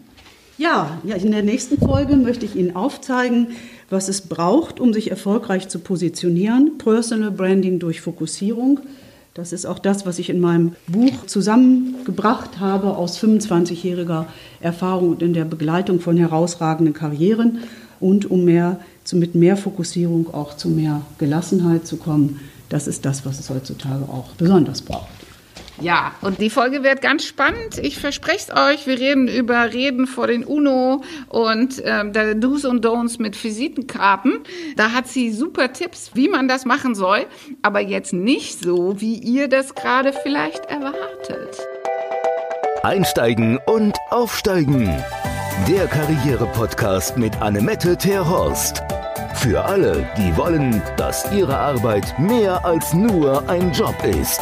Ja, 0.57 0.99
ja, 1.03 1.15
in 1.17 1.31
der 1.31 1.43
nächsten 1.43 1.77
Folge 1.77 2.15
möchte 2.15 2.45
ich 2.45 2.55
Ihnen 2.55 2.75
aufzeigen, 2.75 3.55
was 3.91 4.09
es 4.09 4.21
braucht, 4.21 4.79
um 4.79 4.93
sich 4.93 5.11
erfolgreich 5.11 5.67
zu 5.67 5.77
positionieren. 5.77 6.79
Personal 6.79 7.29
Branding 7.29 7.77
durch 7.77 8.01
Fokussierung. 8.01 8.79
Das 9.33 9.53
ist 9.53 9.65
auch 9.65 9.79
das, 9.79 10.05
was 10.05 10.19
ich 10.19 10.29
in 10.29 10.41
meinem 10.41 10.75
Buch 10.87 11.25
zusammengebracht 11.25 12.59
habe 12.59 12.97
aus 12.97 13.17
25-jähriger 13.17 14.25
Erfahrung 14.59 15.11
und 15.11 15.21
in 15.21 15.31
der 15.31 15.45
Begleitung 15.45 16.01
von 16.01 16.17
herausragenden 16.17 16.93
Karrieren 16.93 17.59
und 18.01 18.29
um 18.29 18.43
mehr, 18.43 18.81
zu, 19.05 19.15
mit 19.15 19.33
mehr 19.33 19.55
Fokussierung 19.55 20.33
auch 20.33 20.57
zu 20.57 20.67
mehr 20.67 21.03
Gelassenheit 21.17 21.87
zu 21.87 21.95
kommen. 21.95 22.41
Das 22.67 22.87
ist 22.87 23.05
das, 23.05 23.25
was 23.25 23.39
es 23.39 23.49
heutzutage 23.49 24.03
auch 24.03 24.31
besonders 24.37 24.81
braucht. 24.81 25.07
Ja, 25.81 26.11
und 26.21 26.39
die 26.39 26.51
Folge 26.51 26.83
wird 26.83 27.01
ganz 27.01 27.25
spannend. 27.25 27.79
Ich 27.81 27.97
verspreche 27.97 28.51
es 28.51 28.55
euch. 28.55 28.85
Wir 28.85 28.99
reden 28.99 29.27
über 29.27 29.73
Reden 29.73 30.05
vor 30.05 30.27
den 30.27 30.43
UNO 30.43 31.03
und 31.27 31.81
ähm, 31.83 32.13
der 32.13 32.35
Do's 32.35 32.65
und 32.65 32.85
Don'ts 32.85 33.19
mit 33.19 33.43
Visitenkarten. 33.43 34.41
Da 34.75 34.91
hat 34.91 35.07
sie 35.07 35.31
super 35.31 35.73
Tipps, 35.73 36.11
wie 36.13 36.29
man 36.29 36.47
das 36.47 36.65
machen 36.65 36.93
soll, 36.93 37.25
aber 37.63 37.79
jetzt 37.79 38.13
nicht 38.13 38.59
so, 38.59 39.01
wie 39.01 39.15
ihr 39.15 39.47
das 39.47 39.73
gerade 39.73 40.13
vielleicht 40.13 40.65
erwartet. 40.65 41.57
Einsteigen 42.83 43.57
und 43.65 43.97
Aufsteigen. 44.11 44.87
Der 45.67 45.87
Karriere-Podcast 45.87 47.17
mit 47.17 47.41
Annemette 47.41 47.97
Terhorst. 47.97 48.83
Für 49.35 49.65
alle, 49.65 50.07
die 50.15 50.35
wollen, 50.37 50.81
dass 50.97 51.31
ihre 51.31 51.57
Arbeit 51.57 52.19
mehr 52.19 52.63
als 52.63 52.93
nur 52.93 53.49
ein 53.49 53.71
Job 53.71 53.95
ist. 54.03 54.41